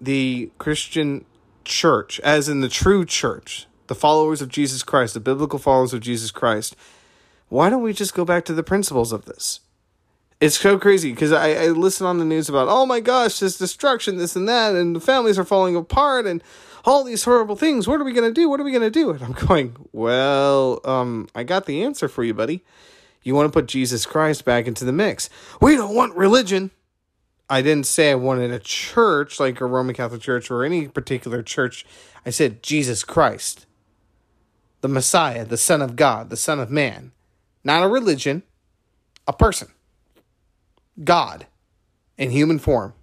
the 0.00 0.50
Christian 0.58 1.24
church, 1.64 2.20
as 2.20 2.48
in 2.48 2.60
the 2.60 2.68
true 2.68 3.04
church, 3.04 3.66
the 3.86 3.94
followers 3.94 4.42
of 4.42 4.48
Jesus 4.48 4.82
Christ, 4.82 5.14
the 5.14 5.20
biblical 5.20 5.58
followers 5.58 5.94
of 5.94 6.00
Jesus 6.00 6.30
Christ, 6.30 6.76
why 7.48 7.70
don't 7.70 7.82
we 7.82 7.92
just 7.92 8.14
go 8.14 8.24
back 8.24 8.44
to 8.46 8.52
the 8.52 8.62
principles 8.62 9.12
of 9.12 9.24
this? 9.24 9.60
It's 10.42 10.58
so 10.58 10.76
crazy 10.76 11.12
because 11.12 11.30
I, 11.30 11.52
I 11.52 11.66
listen 11.68 12.04
on 12.04 12.18
the 12.18 12.24
news 12.24 12.48
about, 12.48 12.66
oh 12.68 12.84
my 12.84 12.98
gosh, 12.98 13.38
this 13.38 13.56
destruction, 13.56 14.18
this 14.18 14.34
and 14.34 14.48
that, 14.48 14.74
and 14.74 14.96
the 14.96 14.98
families 14.98 15.38
are 15.38 15.44
falling 15.44 15.76
apart, 15.76 16.26
and 16.26 16.42
all 16.84 17.04
these 17.04 17.22
horrible 17.22 17.54
things. 17.54 17.86
What 17.86 18.00
are 18.00 18.04
we 18.04 18.12
going 18.12 18.28
to 18.28 18.34
do? 18.34 18.48
What 18.48 18.58
are 18.58 18.64
we 18.64 18.72
going 18.72 18.82
to 18.82 18.90
do? 18.90 19.10
And 19.10 19.22
I'm 19.22 19.32
going, 19.46 19.76
well, 19.92 20.80
um, 20.84 21.28
I 21.32 21.44
got 21.44 21.66
the 21.66 21.84
answer 21.84 22.08
for 22.08 22.24
you, 22.24 22.34
buddy. 22.34 22.64
You 23.22 23.36
want 23.36 23.52
to 23.52 23.56
put 23.56 23.66
Jesus 23.68 24.04
Christ 24.04 24.44
back 24.44 24.66
into 24.66 24.84
the 24.84 24.90
mix. 24.90 25.30
We 25.60 25.76
don't 25.76 25.94
want 25.94 26.16
religion. 26.16 26.72
I 27.48 27.62
didn't 27.62 27.86
say 27.86 28.10
I 28.10 28.16
wanted 28.16 28.50
a 28.50 28.58
church 28.58 29.38
like 29.38 29.60
a 29.60 29.66
Roman 29.66 29.94
Catholic 29.94 30.22
Church 30.22 30.50
or 30.50 30.64
any 30.64 30.88
particular 30.88 31.44
church. 31.44 31.86
I 32.26 32.30
said 32.30 32.64
Jesus 32.64 33.04
Christ, 33.04 33.64
the 34.80 34.88
Messiah, 34.88 35.44
the 35.44 35.56
Son 35.56 35.80
of 35.80 35.94
God, 35.94 36.30
the 36.30 36.36
Son 36.36 36.58
of 36.58 36.68
Man. 36.68 37.12
Not 37.62 37.84
a 37.84 37.88
religion, 37.88 38.42
a 39.28 39.32
person. 39.32 39.68
God 41.02 41.46
in 42.18 42.30
human 42.30 42.58
form. 42.58 42.94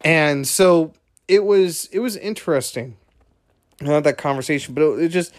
And 0.00 0.46
so 0.46 0.92
it 1.28 1.44
was 1.44 1.88
it 1.92 2.00
was 2.00 2.16
interesting. 2.16 2.96
Had 3.80 4.04
that 4.04 4.16
conversation, 4.18 4.74
but 4.74 4.82
it, 4.82 5.04
it 5.04 5.08
just 5.08 5.34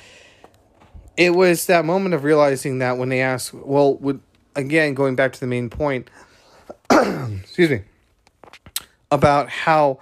it 1.16 1.32
was 1.32 1.66
that 1.66 1.86
moment 1.86 2.14
of 2.14 2.24
realizing 2.24 2.80
that 2.80 2.98
when 2.98 3.10
they 3.10 3.22
asked, 3.22 3.54
well, 3.54 3.96
would 3.96 4.22
again 4.56 4.94
going 4.94 5.16
back 5.16 5.34
to 5.34 5.40
the 5.40 5.48
main 5.48 5.70
point, 5.70 6.10
excuse 6.92 7.70
me, 7.70 7.82
about 9.12 9.50
how 9.50 10.00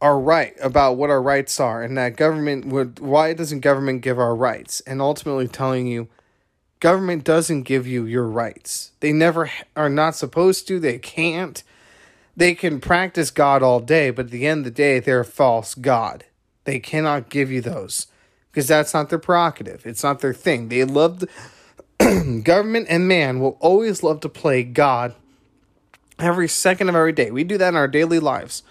our 0.00 0.18
right 0.18 0.54
about 0.62 0.96
what 0.96 1.10
our 1.10 1.20
rights 1.20 1.58
are 1.58 1.82
and 1.82 1.98
that 1.98 2.16
government 2.16 2.66
would 2.66 3.00
why 3.00 3.32
doesn't 3.34 3.60
government 3.60 4.00
give 4.00 4.18
our 4.18 4.34
rights 4.34 4.80
and 4.82 5.02
ultimately 5.02 5.48
telling 5.48 5.88
you 5.88 6.08
government 6.80 7.24
doesn't 7.24 7.62
give 7.62 7.86
you 7.86 8.04
your 8.04 8.26
rights. 8.26 8.92
They 9.00 9.12
never 9.12 9.50
are 9.76 9.88
not 9.88 10.14
supposed 10.14 10.68
to 10.68 10.78
they 10.78 10.98
can't. 10.98 11.62
They 12.36 12.54
can 12.54 12.80
practice 12.80 13.30
god 13.30 13.62
all 13.62 13.80
day 13.80 14.10
but 14.10 14.26
at 14.26 14.30
the 14.30 14.46
end 14.46 14.60
of 14.60 14.64
the 14.64 14.70
day 14.70 15.00
they're 15.00 15.20
a 15.20 15.24
false 15.24 15.74
god. 15.74 16.24
They 16.64 16.78
cannot 16.78 17.30
give 17.30 17.50
you 17.50 17.60
those 17.60 18.06
because 18.50 18.68
that's 18.68 18.94
not 18.94 19.08
their 19.08 19.18
prerogative. 19.18 19.86
It's 19.86 20.02
not 20.02 20.20
their 20.20 20.34
thing. 20.34 20.68
They 20.68 20.84
love 20.84 21.20
the 21.20 22.42
government 22.44 22.86
and 22.88 23.08
man 23.08 23.40
will 23.40 23.56
always 23.60 24.02
love 24.02 24.20
to 24.20 24.28
play 24.28 24.62
god 24.62 25.14
every 26.18 26.48
second 26.48 26.88
of 26.88 26.94
every 26.94 27.12
day. 27.12 27.30
We 27.30 27.44
do 27.44 27.58
that 27.58 27.68
in 27.68 27.76
our 27.76 27.88
daily 27.88 28.18
lives. 28.18 28.62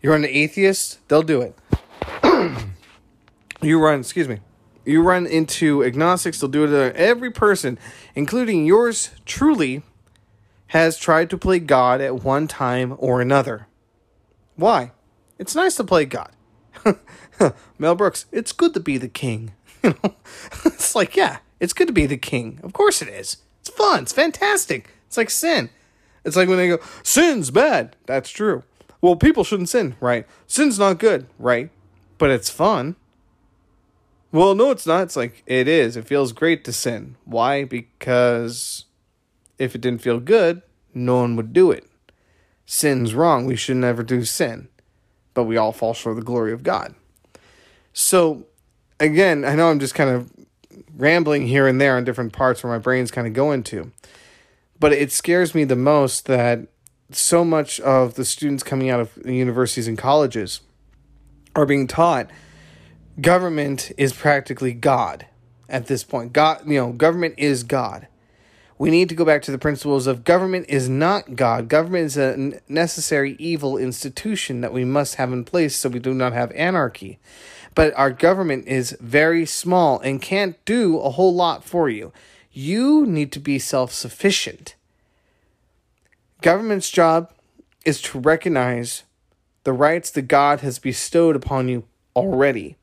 You're 0.00 0.14
an 0.14 0.24
atheist, 0.24 0.98
they'll 1.08 1.22
do 1.22 1.42
it. 1.42 1.56
you 3.60 3.80
run, 3.80 4.00
excuse 4.00 4.28
me, 4.28 4.38
you 4.88 5.02
run 5.02 5.26
into 5.26 5.84
agnostics, 5.84 6.40
they'll 6.40 6.50
do 6.50 6.64
it. 6.64 6.72
Uh, 6.72 6.92
every 6.96 7.30
person, 7.30 7.78
including 8.14 8.66
yours 8.66 9.10
truly, 9.26 9.82
has 10.68 10.98
tried 10.98 11.30
to 11.30 11.38
play 11.38 11.58
God 11.58 12.00
at 12.00 12.22
one 12.22 12.48
time 12.48 12.94
or 12.98 13.20
another. 13.20 13.66
Why? 14.56 14.92
It's 15.38 15.54
nice 15.54 15.76
to 15.76 15.84
play 15.84 16.04
God. 16.04 16.30
Mel 17.78 17.94
Brooks, 17.94 18.26
it's 18.32 18.52
good 18.52 18.74
to 18.74 18.80
be 18.80 18.98
the 18.98 19.08
king. 19.08 19.52
You 19.84 19.94
know, 20.02 20.16
it's 20.64 20.96
like, 20.96 21.14
yeah, 21.14 21.38
it's 21.60 21.72
good 21.72 21.86
to 21.86 21.92
be 21.92 22.06
the 22.06 22.16
king. 22.16 22.58
Of 22.64 22.72
course 22.72 23.00
it 23.00 23.06
is. 23.06 23.36
It's 23.60 23.70
fun. 23.70 24.02
It's 24.02 24.12
fantastic. 24.12 24.90
It's 25.06 25.16
like 25.16 25.30
sin. 25.30 25.70
It's 26.24 26.34
like 26.34 26.48
when 26.48 26.58
they 26.58 26.66
go, 26.66 26.80
sin's 27.04 27.52
bad. 27.52 27.94
That's 28.04 28.28
true. 28.30 28.64
well, 29.00 29.14
people 29.14 29.44
shouldn't 29.44 29.68
sin, 29.68 29.94
right? 30.00 30.26
Sin's 30.48 30.80
not 30.80 30.98
good, 30.98 31.28
right? 31.38 31.70
But 32.18 32.30
it's 32.30 32.50
fun. 32.50 32.96
Well, 34.30 34.54
no, 34.54 34.70
it's 34.70 34.86
not. 34.86 35.02
It's 35.04 35.16
like, 35.16 35.42
it 35.46 35.68
is. 35.68 35.96
It 35.96 36.06
feels 36.06 36.32
great 36.32 36.64
to 36.64 36.72
sin. 36.72 37.16
Why? 37.24 37.64
Because 37.64 38.84
if 39.58 39.74
it 39.74 39.80
didn't 39.80 40.02
feel 40.02 40.20
good, 40.20 40.62
no 40.92 41.16
one 41.16 41.36
would 41.36 41.52
do 41.52 41.70
it. 41.70 41.86
Sin's 42.66 43.14
wrong. 43.14 43.46
We 43.46 43.56
should 43.56 43.78
never 43.78 44.02
do 44.02 44.24
sin. 44.24 44.68
But 45.32 45.44
we 45.44 45.56
all 45.56 45.72
fall 45.72 45.94
short 45.94 46.12
of 46.12 46.24
the 46.24 46.26
glory 46.26 46.52
of 46.52 46.62
God. 46.62 46.94
So, 47.94 48.44
again, 49.00 49.44
I 49.44 49.54
know 49.54 49.70
I'm 49.70 49.80
just 49.80 49.94
kind 49.94 50.10
of 50.10 50.30
rambling 50.96 51.46
here 51.46 51.66
and 51.66 51.80
there 51.80 51.96
on 51.96 52.04
different 52.04 52.32
parts 52.32 52.62
where 52.62 52.72
my 52.72 52.78
brain's 52.78 53.10
kind 53.10 53.26
of 53.26 53.32
going 53.32 53.62
to. 53.64 53.92
But 54.78 54.92
it 54.92 55.10
scares 55.10 55.54
me 55.54 55.64
the 55.64 55.76
most 55.76 56.26
that 56.26 56.68
so 57.10 57.44
much 57.44 57.80
of 57.80 58.14
the 58.14 58.24
students 58.24 58.62
coming 58.62 58.90
out 58.90 59.00
of 59.00 59.16
universities 59.24 59.88
and 59.88 59.96
colleges 59.96 60.60
are 61.56 61.66
being 61.66 61.86
taught 61.86 62.30
government 63.20 63.92
is 63.96 64.12
practically 64.12 64.72
God 64.72 65.26
at 65.68 65.86
this 65.86 66.04
point. 66.04 66.32
God, 66.32 66.62
you 66.66 66.78
know, 66.78 66.92
government 66.92 67.34
is 67.36 67.62
God. 67.62 68.06
We 68.78 68.90
need 68.90 69.08
to 69.08 69.16
go 69.16 69.24
back 69.24 69.42
to 69.42 69.50
the 69.50 69.58
principles 69.58 70.06
of 70.06 70.22
government 70.22 70.66
is 70.68 70.88
not 70.88 71.34
God. 71.34 71.68
Government 71.68 72.06
is 72.06 72.16
a 72.16 72.60
necessary 72.68 73.34
evil 73.40 73.76
institution 73.76 74.60
that 74.60 74.72
we 74.72 74.84
must 74.84 75.16
have 75.16 75.32
in 75.32 75.44
place 75.44 75.76
so 75.76 75.88
we 75.88 75.98
do 75.98 76.14
not 76.14 76.32
have 76.32 76.52
anarchy. 76.52 77.18
But 77.74 77.92
our 77.96 78.12
government 78.12 78.68
is 78.68 78.96
very 79.00 79.46
small 79.46 79.98
and 80.00 80.22
can't 80.22 80.64
do 80.64 80.98
a 81.00 81.10
whole 81.10 81.34
lot 81.34 81.64
for 81.64 81.88
you. 81.88 82.12
You 82.52 83.04
need 83.04 83.32
to 83.32 83.40
be 83.40 83.58
self 83.58 83.92
sufficient. 83.92 84.76
Government's 86.40 86.90
job 86.90 87.32
is 87.84 88.00
to 88.02 88.20
recognize 88.20 89.02
the 89.64 89.72
rights 89.72 90.10
that 90.12 90.22
God 90.22 90.60
has 90.60 90.78
bestowed 90.78 91.34
upon 91.34 91.68
you 91.68 91.84
already. 92.14 92.77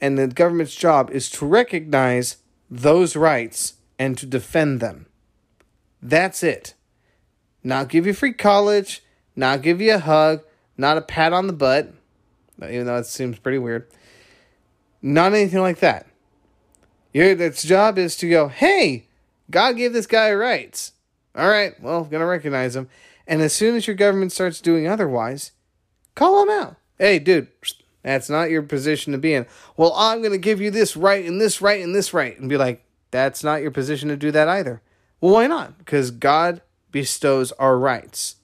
And 0.00 0.18
the 0.18 0.28
government's 0.28 0.74
job 0.74 1.10
is 1.10 1.28
to 1.30 1.46
recognize 1.46 2.36
those 2.70 3.16
rights 3.16 3.74
and 3.98 4.16
to 4.18 4.26
defend 4.26 4.80
them. 4.80 5.06
That's 6.00 6.42
it. 6.42 6.74
Not 7.64 7.88
give 7.88 8.06
you 8.06 8.14
free 8.14 8.32
college, 8.32 9.02
not 9.34 9.62
give 9.62 9.80
you 9.80 9.94
a 9.94 9.98
hug, 9.98 10.42
not 10.76 10.96
a 10.96 11.02
pat 11.02 11.32
on 11.32 11.48
the 11.48 11.52
butt, 11.52 11.92
even 12.62 12.86
though 12.86 12.96
it 12.96 13.06
seems 13.06 13.38
pretty 13.38 13.58
weird. 13.58 13.88
Not 15.02 15.32
anything 15.32 15.60
like 15.60 15.80
that. 15.80 16.06
Your 17.12 17.26
its 17.26 17.62
job 17.62 17.98
is 17.98 18.16
to 18.16 18.28
go, 18.28 18.48
hey, 18.48 19.06
God 19.50 19.76
gave 19.76 19.92
this 19.92 20.06
guy 20.06 20.32
rights. 20.32 20.92
All 21.34 21.48
right, 21.48 21.80
well, 21.80 22.04
gonna 22.04 22.26
recognize 22.26 22.76
him. 22.76 22.88
And 23.26 23.42
as 23.42 23.52
soon 23.52 23.74
as 23.76 23.86
your 23.86 23.96
government 23.96 24.32
starts 24.32 24.60
doing 24.60 24.86
otherwise, 24.86 25.52
call 26.14 26.42
him 26.42 26.50
out. 26.50 26.76
Hey, 26.98 27.18
dude, 27.18 27.48
that's 28.08 28.30
not 28.30 28.50
your 28.50 28.62
position 28.62 29.12
to 29.12 29.18
be 29.18 29.34
in. 29.34 29.46
Well, 29.76 29.92
I'm 29.94 30.22
gonna 30.22 30.38
give 30.38 30.60
you 30.60 30.70
this 30.70 30.96
right 30.96 31.24
and 31.24 31.40
this 31.40 31.60
right 31.60 31.82
and 31.82 31.94
this 31.94 32.14
right, 32.14 32.38
and 32.38 32.48
be 32.48 32.56
like, 32.56 32.82
that's 33.10 33.44
not 33.44 33.60
your 33.60 33.70
position 33.70 34.08
to 34.08 34.16
do 34.16 34.30
that 34.30 34.48
either. 34.48 34.80
Well, 35.20 35.34
why 35.34 35.46
not? 35.46 35.78
Because 35.78 36.10
God 36.10 36.62
bestows 36.90 37.52
our 37.52 37.78
rights. 37.78 38.36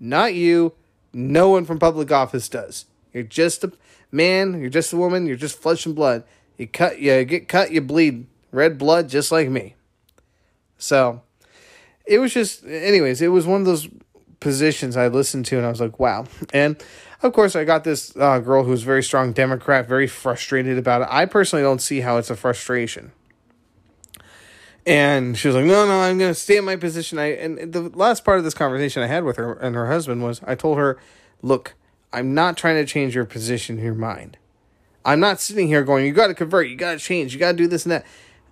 Not 0.00 0.34
you. 0.34 0.72
No 1.12 1.50
one 1.50 1.64
from 1.64 1.78
public 1.78 2.10
office 2.10 2.48
does. 2.48 2.86
You're 3.12 3.22
just 3.22 3.62
a 3.62 3.72
man, 4.10 4.60
you're 4.60 4.68
just 4.68 4.92
a 4.92 4.96
woman, 4.96 5.26
you're 5.26 5.36
just 5.36 5.58
flesh 5.58 5.86
and 5.86 5.94
blood. 5.94 6.24
You 6.56 6.66
cut 6.66 6.98
you 6.98 7.24
get 7.24 7.46
cut, 7.46 7.70
you 7.70 7.80
bleed 7.80 8.26
red 8.50 8.78
blood 8.78 9.08
just 9.08 9.30
like 9.30 9.48
me. 9.48 9.76
So 10.76 11.22
it 12.04 12.18
was 12.18 12.34
just 12.34 12.64
anyways, 12.64 13.22
it 13.22 13.28
was 13.28 13.46
one 13.46 13.60
of 13.60 13.66
those 13.66 13.88
positions 14.44 14.96
I 14.96 15.08
listened 15.08 15.46
to 15.46 15.56
and 15.56 15.66
I 15.66 15.70
was 15.70 15.80
like, 15.80 15.98
wow. 15.98 16.26
And 16.52 16.76
of 17.22 17.32
course, 17.32 17.56
I 17.56 17.64
got 17.64 17.82
this 17.82 18.14
uh, 18.16 18.38
girl 18.38 18.62
who's 18.64 18.82
very 18.82 19.02
strong 19.02 19.32
Democrat, 19.32 19.88
very 19.88 20.06
frustrated 20.06 20.76
about 20.76 21.00
it. 21.00 21.08
I 21.10 21.24
personally 21.24 21.62
don't 21.62 21.80
see 21.80 22.00
how 22.00 22.18
it's 22.18 22.28
a 22.28 22.36
frustration. 22.36 23.12
And 24.86 25.38
she 25.38 25.48
was 25.48 25.54
like, 25.56 25.64
"No, 25.64 25.86
no, 25.86 26.00
I'm 26.00 26.18
going 26.18 26.30
to 26.30 26.38
stay 26.38 26.58
in 26.58 26.64
my 26.66 26.76
position." 26.76 27.18
I 27.18 27.28
and 27.36 27.72
the 27.72 27.88
last 27.94 28.22
part 28.22 28.36
of 28.36 28.44
this 28.44 28.52
conversation 28.52 29.02
I 29.02 29.06
had 29.06 29.24
with 29.24 29.36
her 29.38 29.54
and 29.54 29.74
her 29.74 29.86
husband 29.86 30.22
was, 30.22 30.42
I 30.46 30.54
told 30.54 30.76
her, 30.76 30.98
"Look, 31.40 31.74
I'm 32.12 32.34
not 32.34 32.58
trying 32.58 32.76
to 32.76 32.84
change 32.84 33.14
your 33.14 33.24
position, 33.24 33.78
in 33.78 33.84
your 33.84 33.94
mind. 33.94 34.36
I'm 35.02 35.20
not 35.20 35.40
sitting 35.40 35.68
here 35.68 35.82
going, 35.82 36.04
you 36.04 36.12
got 36.12 36.26
to 36.26 36.34
convert, 36.34 36.68
you 36.68 36.76
got 36.76 36.92
to 36.92 36.98
change, 36.98 37.32
you 37.32 37.40
got 37.40 37.52
to 37.52 37.56
do 37.56 37.66
this 37.66 37.86
and 37.86 37.92
that." 37.92 38.04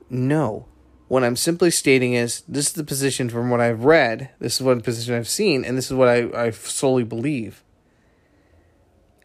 No. 0.08 0.64
What 1.12 1.24
I'm 1.24 1.36
simply 1.36 1.70
stating 1.70 2.14
is 2.14 2.42
this 2.48 2.68
is 2.68 2.72
the 2.72 2.84
position 2.84 3.28
from 3.28 3.50
what 3.50 3.60
I've 3.60 3.84
read, 3.84 4.30
this 4.38 4.54
is 4.54 4.62
what 4.62 4.82
position 4.82 5.14
I've 5.14 5.28
seen, 5.28 5.62
and 5.62 5.76
this 5.76 5.90
is 5.90 5.92
what 5.92 6.08
I, 6.08 6.46
I 6.46 6.50
solely 6.52 7.04
believe. 7.04 7.62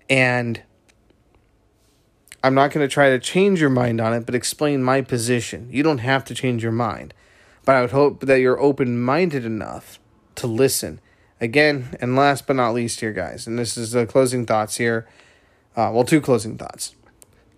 And 0.10 0.64
I'm 2.44 2.54
not 2.54 2.72
going 2.72 2.86
to 2.86 2.94
try 2.94 3.12
to 3.12 3.20
change 3.20 3.62
your 3.62 3.70
mind 3.70 4.02
on 4.02 4.14
it, 4.14 4.26
but 4.26 4.36
explain 4.36 4.84
my 4.84 5.00
position. 5.00 5.70
You 5.72 5.82
don't 5.82 6.00
have 6.00 6.26
to 6.26 6.36
change 6.36 6.62
your 6.62 6.74
mind. 6.74 7.14
But 7.64 7.76
I 7.76 7.82
would 7.84 7.92
hope 7.92 8.20
that 8.20 8.42
you're 8.42 8.60
open 8.60 9.02
minded 9.02 9.46
enough 9.46 9.98
to 10.36 10.46
listen. 10.46 11.00
Again, 11.40 11.96
and 12.02 12.18
last 12.18 12.48
but 12.48 12.58
not 12.58 12.74
least, 12.74 13.00
here, 13.00 13.14
guys, 13.14 13.48
and 13.48 13.58
this 13.58 13.78
is 13.78 13.94
the 13.94 14.06
closing 14.06 14.46
thoughts 14.46 14.76
here. 14.76 15.08
Uh, 15.74 15.92
well, 15.94 16.04
two 16.04 16.20
closing 16.20 16.58
thoughts. 16.58 16.96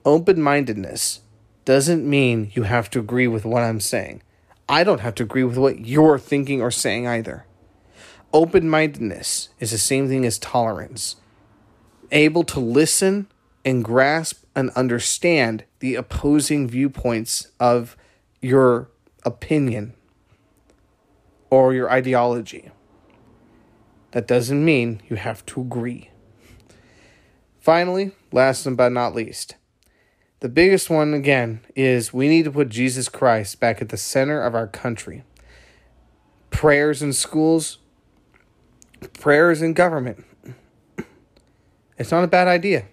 Open 0.06 0.40
mindedness 0.40 1.22
doesn't 1.70 2.04
mean 2.04 2.52
you 2.56 2.64
have 2.64 2.90
to 2.90 2.98
agree 2.98 3.28
with 3.28 3.46
what 3.46 3.62
I'm 3.62 3.80
saying. 3.80 4.24
I 4.68 4.84
don't 4.84 5.02
have 5.02 5.14
to 5.14 5.24
agree 5.24 5.44
with 5.44 5.56
what 5.56 5.86
you're 5.86 6.18
thinking 6.18 6.64
or 6.64 6.72
saying 6.72 7.06
either. 7.06 7.46
Open 8.34 8.68
mindedness 8.68 9.50
is 9.60 9.70
the 9.70 9.78
same 9.78 10.08
thing 10.08 10.26
as 10.26 10.40
tolerance. 10.40 11.18
Able 12.12 12.44
to 12.46 12.60
listen 12.60 13.28
and 13.64 13.84
grasp 13.84 14.46
and 14.56 14.72
understand 14.72 15.64
the 15.78 15.94
opposing 15.94 16.68
viewpoints 16.68 17.50
of 17.60 17.96
your 18.42 18.90
opinion 19.24 19.94
or 21.52 21.76
your 21.76 21.92
ideology. 21.92 22.72
That 24.10 24.28
doesn't 24.28 24.66
mean 24.66 25.04
you 25.08 25.18
have 25.18 25.46
to 25.46 25.62
agree. 25.62 26.10
Finally, 27.60 28.14
last 28.32 28.68
but 28.76 28.92
not 28.92 29.14
least, 29.14 29.54
the 30.40 30.50
biggest 30.50 30.90
one 30.90 31.14
again 31.14 31.62
is 31.76 32.14
we 32.14 32.30
need 32.30 32.44
to 32.46 32.52
put 32.52 32.70
Jesus 32.70 33.10
Christ 33.10 33.60
back 33.60 33.82
at 33.82 33.90
the 33.90 33.98
center 33.98 34.42
of 34.42 34.56
our 34.56 34.68
country. 34.68 35.24
Prayers 36.50 37.02
in 37.02 37.14
schools, 37.14 37.78
prayers 39.14 39.62
in 39.62 39.74
government. 39.74 40.26
It's 41.98 42.12
not 42.12 42.24
a 42.24 42.28
bad 42.28 42.48
idea 42.48 42.86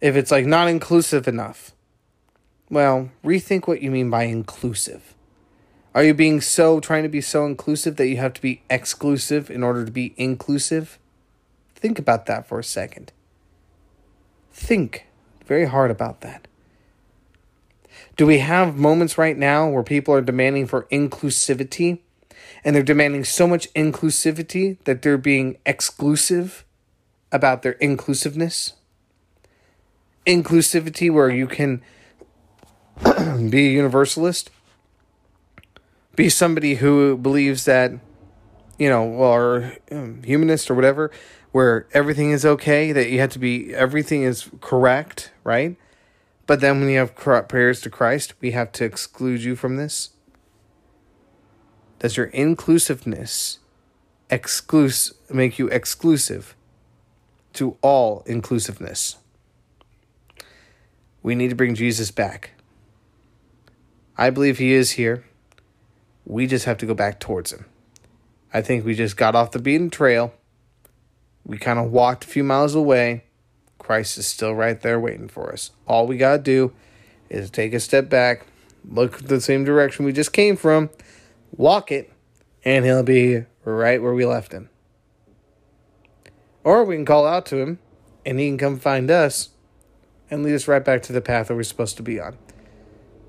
if 0.00 0.16
it's 0.16 0.30
like 0.30 0.44
not 0.44 0.68
inclusive 0.68 1.28
enough. 1.28 1.72
Well, 2.68 3.10
rethink 3.24 3.68
what 3.68 3.82
you 3.82 3.90
mean 3.90 4.10
by 4.10 4.24
inclusive. 4.24 5.14
Are 5.94 6.02
you 6.02 6.12
being 6.12 6.40
so 6.40 6.80
trying 6.80 7.04
to 7.04 7.08
be 7.08 7.20
so 7.20 7.46
inclusive 7.46 7.96
that 7.96 8.08
you 8.08 8.16
have 8.16 8.34
to 8.34 8.42
be 8.42 8.62
exclusive 8.68 9.48
in 9.48 9.62
order 9.62 9.84
to 9.84 9.92
be 9.92 10.12
inclusive? 10.16 10.98
Think 11.76 12.00
about 12.00 12.26
that 12.26 12.48
for 12.48 12.58
a 12.58 12.64
second. 12.64 13.12
Think 14.52 15.06
very 15.46 15.66
hard 15.66 15.90
about 15.90 16.20
that. 16.22 16.48
Do 18.16 18.26
we 18.26 18.38
have 18.38 18.76
moments 18.76 19.18
right 19.18 19.36
now 19.36 19.68
where 19.68 19.82
people 19.82 20.14
are 20.14 20.20
demanding 20.20 20.66
for 20.66 20.84
inclusivity 20.84 22.00
and 22.64 22.74
they're 22.74 22.82
demanding 22.82 23.24
so 23.24 23.46
much 23.46 23.72
inclusivity 23.74 24.78
that 24.84 25.02
they're 25.02 25.18
being 25.18 25.58
exclusive 25.66 26.64
about 27.32 27.62
their 27.62 27.72
inclusiveness? 27.72 28.74
inclusivity 30.26 31.12
where 31.12 31.30
you 31.30 31.46
can 31.46 31.82
be 33.50 33.68
a 33.68 33.72
universalist, 33.72 34.50
be 36.16 36.28
somebody 36.28 36.76
who 36.76 37.16
believes 37.16 37.64
that, 37.64 37.92
you 38.78 38.88
know, 38.88 39.04
or 39.04 39.74
um, 39.90 40.22
humanist 40.22 40.70
or 40.70 40.74
whatever, 40.74 41.10
where 41.52 41.86
everything 41.92 42.30
is 42.30 42.44
okay, 42.44 42.92
that 42.92 43.10
you 43.10 43.20
have 43.20 43.30
to 43.30 43.38
be, 43.38 43.74
everything 43.74 44.22
is 44.22 44.48
correct, 44.60 45.30
right? 45.44 45.76
But 46.46 46.60
then 46.60 46.80
when 46.80 46.88
you 46.88 46.98
have 46.98 47.14
prayers 47.14 47.80
to 47.82 47.90
Christ, 47.90 48.34
we 48.40 48.50
have 48.50 48.72
to 48.72 48.84
exclude 48.84 49.42
you 49.42 49.56
from 49.56 49.76
this. 49.76 50.10
Does 52.00 52.16
your 52.16 52.26
inclusiveness 52.26 53.60
exclus- 54.30 55.12
make 55.30 55.58
you 55.58 55.68
exclusive 55.68 56.54
to 57.54 57.76
all 57.80 58.22
inclusiveness? 58.26 59.16
We 61.22 61.34
need 61.34 61.48
to 61.48 61.56
bring 61.56 61.74
Jesus 61.74 62.10
back. 62.10 62.50
I 64.18 64.28
believe 64.30 64.58
he 64.58 64.72
is 64.72 64.92
here. 64.92 65.24
We 66.26 66.46
just 66.46 66.66
have 66.66 66.78
to 66.78 66.86
go 66.86 66.94
back 66.94 67.20
towards 67.20 67.52
him. 67.52 67.64
I 68.52 68.60
think 68.60 68.84
we 68.84 68.94
just 68.94 69.16
got 69.16 69.34
off 69.34 69.50
the 69.50 69.58
beaten 69.58 69.90
trail. 69.90 70.34
We 71.44 71.58
kind 71.58 71.78
of 71.78 71.90
walked 71.90 72.24
a 72.24 72.28
few 72.28 72.44
miles 72.44 72.74
away. 72.74 73.23
Christ 73.84 74.16
is 74.16 74.26
still 74.26 74.54
right 74.54 74.80
there 74.80 74.98
waiting 74.98 75.28
for 75.28 75.52
us. 75.52 75.70
All 75.86 76.06
we 76.06 76.16
got 76.16 76.38
to 76.38 76.42
do 76.42 76.72
is 77.28 77.50
take 77.50 77.74
a 77.74 77.80
step 77.80 78.08
back, 78.08 78.46
look 78.82 79.18
the 79.18 79.42
same 79.42 79.62
direction 79.62 80.06
we 80.06 80.12
just 80.12 80.32
came 80.32 80.56
from, 80.56 80.88
walk 81.54 81.92
it, 81.92 82.10
and 82.64 82.86
he'll 82.86 83.02
be 83.02 83.44
right 83.62 84.02
where 84.02 84.14
we 84.14 84.24
left 84.24 84.52
him. 84.52 84.70
Or 86.64 86.82
we 86.82 86.96
can 86.96 87.04
call 87.04 87.26
out 87.26 87.44
to 87.46 87.58
him 87.58 87.78
and 88.24 88.40
he 88.40 88.48
can 88.48 88.56
come 88.56 88.78
find 88.78 89.10
us 89.10 89.50
and 90.30 90.42
lead 90.42 90.54
us 90.54 90.66
right 90.66 90.82
back 90.82 91.02
to 91.02 91.12
the 91.12 91.20
path 91.20 91.48
that 91.48 91.54
we're 91.54 91.62
supposed 91.62 91.98
to 91.98 92.02
be 92.02 92.18
on. 92.18 92.38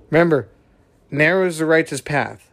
Remember, 0.10 0.48
narrow 1.12 1.46
is 1.46 1.58
the 1.58 1.66
righteous 1.66 2.00
path. 2.00 2.50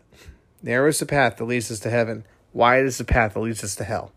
Narrow 0.61 0.89
is 0.89 0.99
the 0.99 1.07
path 1.07 1.37
that 1.37 1.45
leads 1.45 1.71
us 1.71 1.79
to 1.81 1.91
heaven. 1.91 2.25
Wide 2.53 2.85
is 2.85 2.99
the 2.99 3.05
path 3.05 3.35
that 3.35 3.41
leads 3.41 3.63
us 3.63 3.77
to 3.77 3.85
hell. 3.85 4.11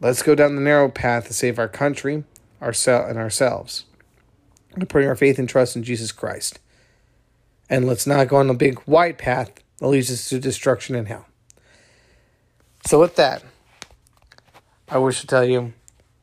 Let's 0.00 0.22
go 0.22 0.34
down 0.34 0.54
the 0.54 0.62
narrow 0.62 0.88
path 0.88 1.26
to 1.26 1.34
save 1.34 1.58
our 1.58 1.68
country, 1.68 2.24
ourselves, 2.62 3.10
and 3.10 3.18
ourselves. 3.18 3.84
And 4.74 4.88
putting 4.88 5.08
our 5.08 5.16
faith 5.16 5.38
and 5.38 5.48
trust 5.48 5.74
in 5.74 5.82
Jesus 5.82 6.12
Christ. 6.12 6.60
And 7.68 7.86
let's 7.86 8.06
not 8.06 8.28
go 8.28 8.36
on 8.36 8.46
the 8.46 8.54
big 8.54 8.80
wide 8.86 9.18
path 9.18 9.50
that 9.78 9.88
leads 9.88 10.10
us 10.10 10.28
to 10.28 10.38
destruction 10.38 10.94
and 10.94 11.08
hell. 11.08 11.26
So, 12.86 13.00
with 13.00 13.16
that, 13.16 13.42
I 14.88 14.98
wish 14.98 15.20
to 15.20 15.26
tell 15.26 15.44
you, 15.44 15.72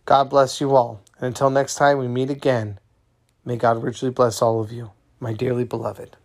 God 0.06 0.30
bless 0.30 0.62
you 0.62 0.76
all. 0.76 1.02
And 1.18 1.28
until 1.28 1.50
next 1.50 1.76
time 1.76 1.98
we 1.98 2.08
meet 2.08 2.30
again, 2.30 2.80
may 3.44 3.58
God 3.58 3.84
richly 3.84 4.10
bless 4.10 4.42
all 4.42 4.62
of 4.62 4.72
you, 4.72 4.92
my 5.20 5.34
dearly 5.34 5.66
beloved. 5.66 6.16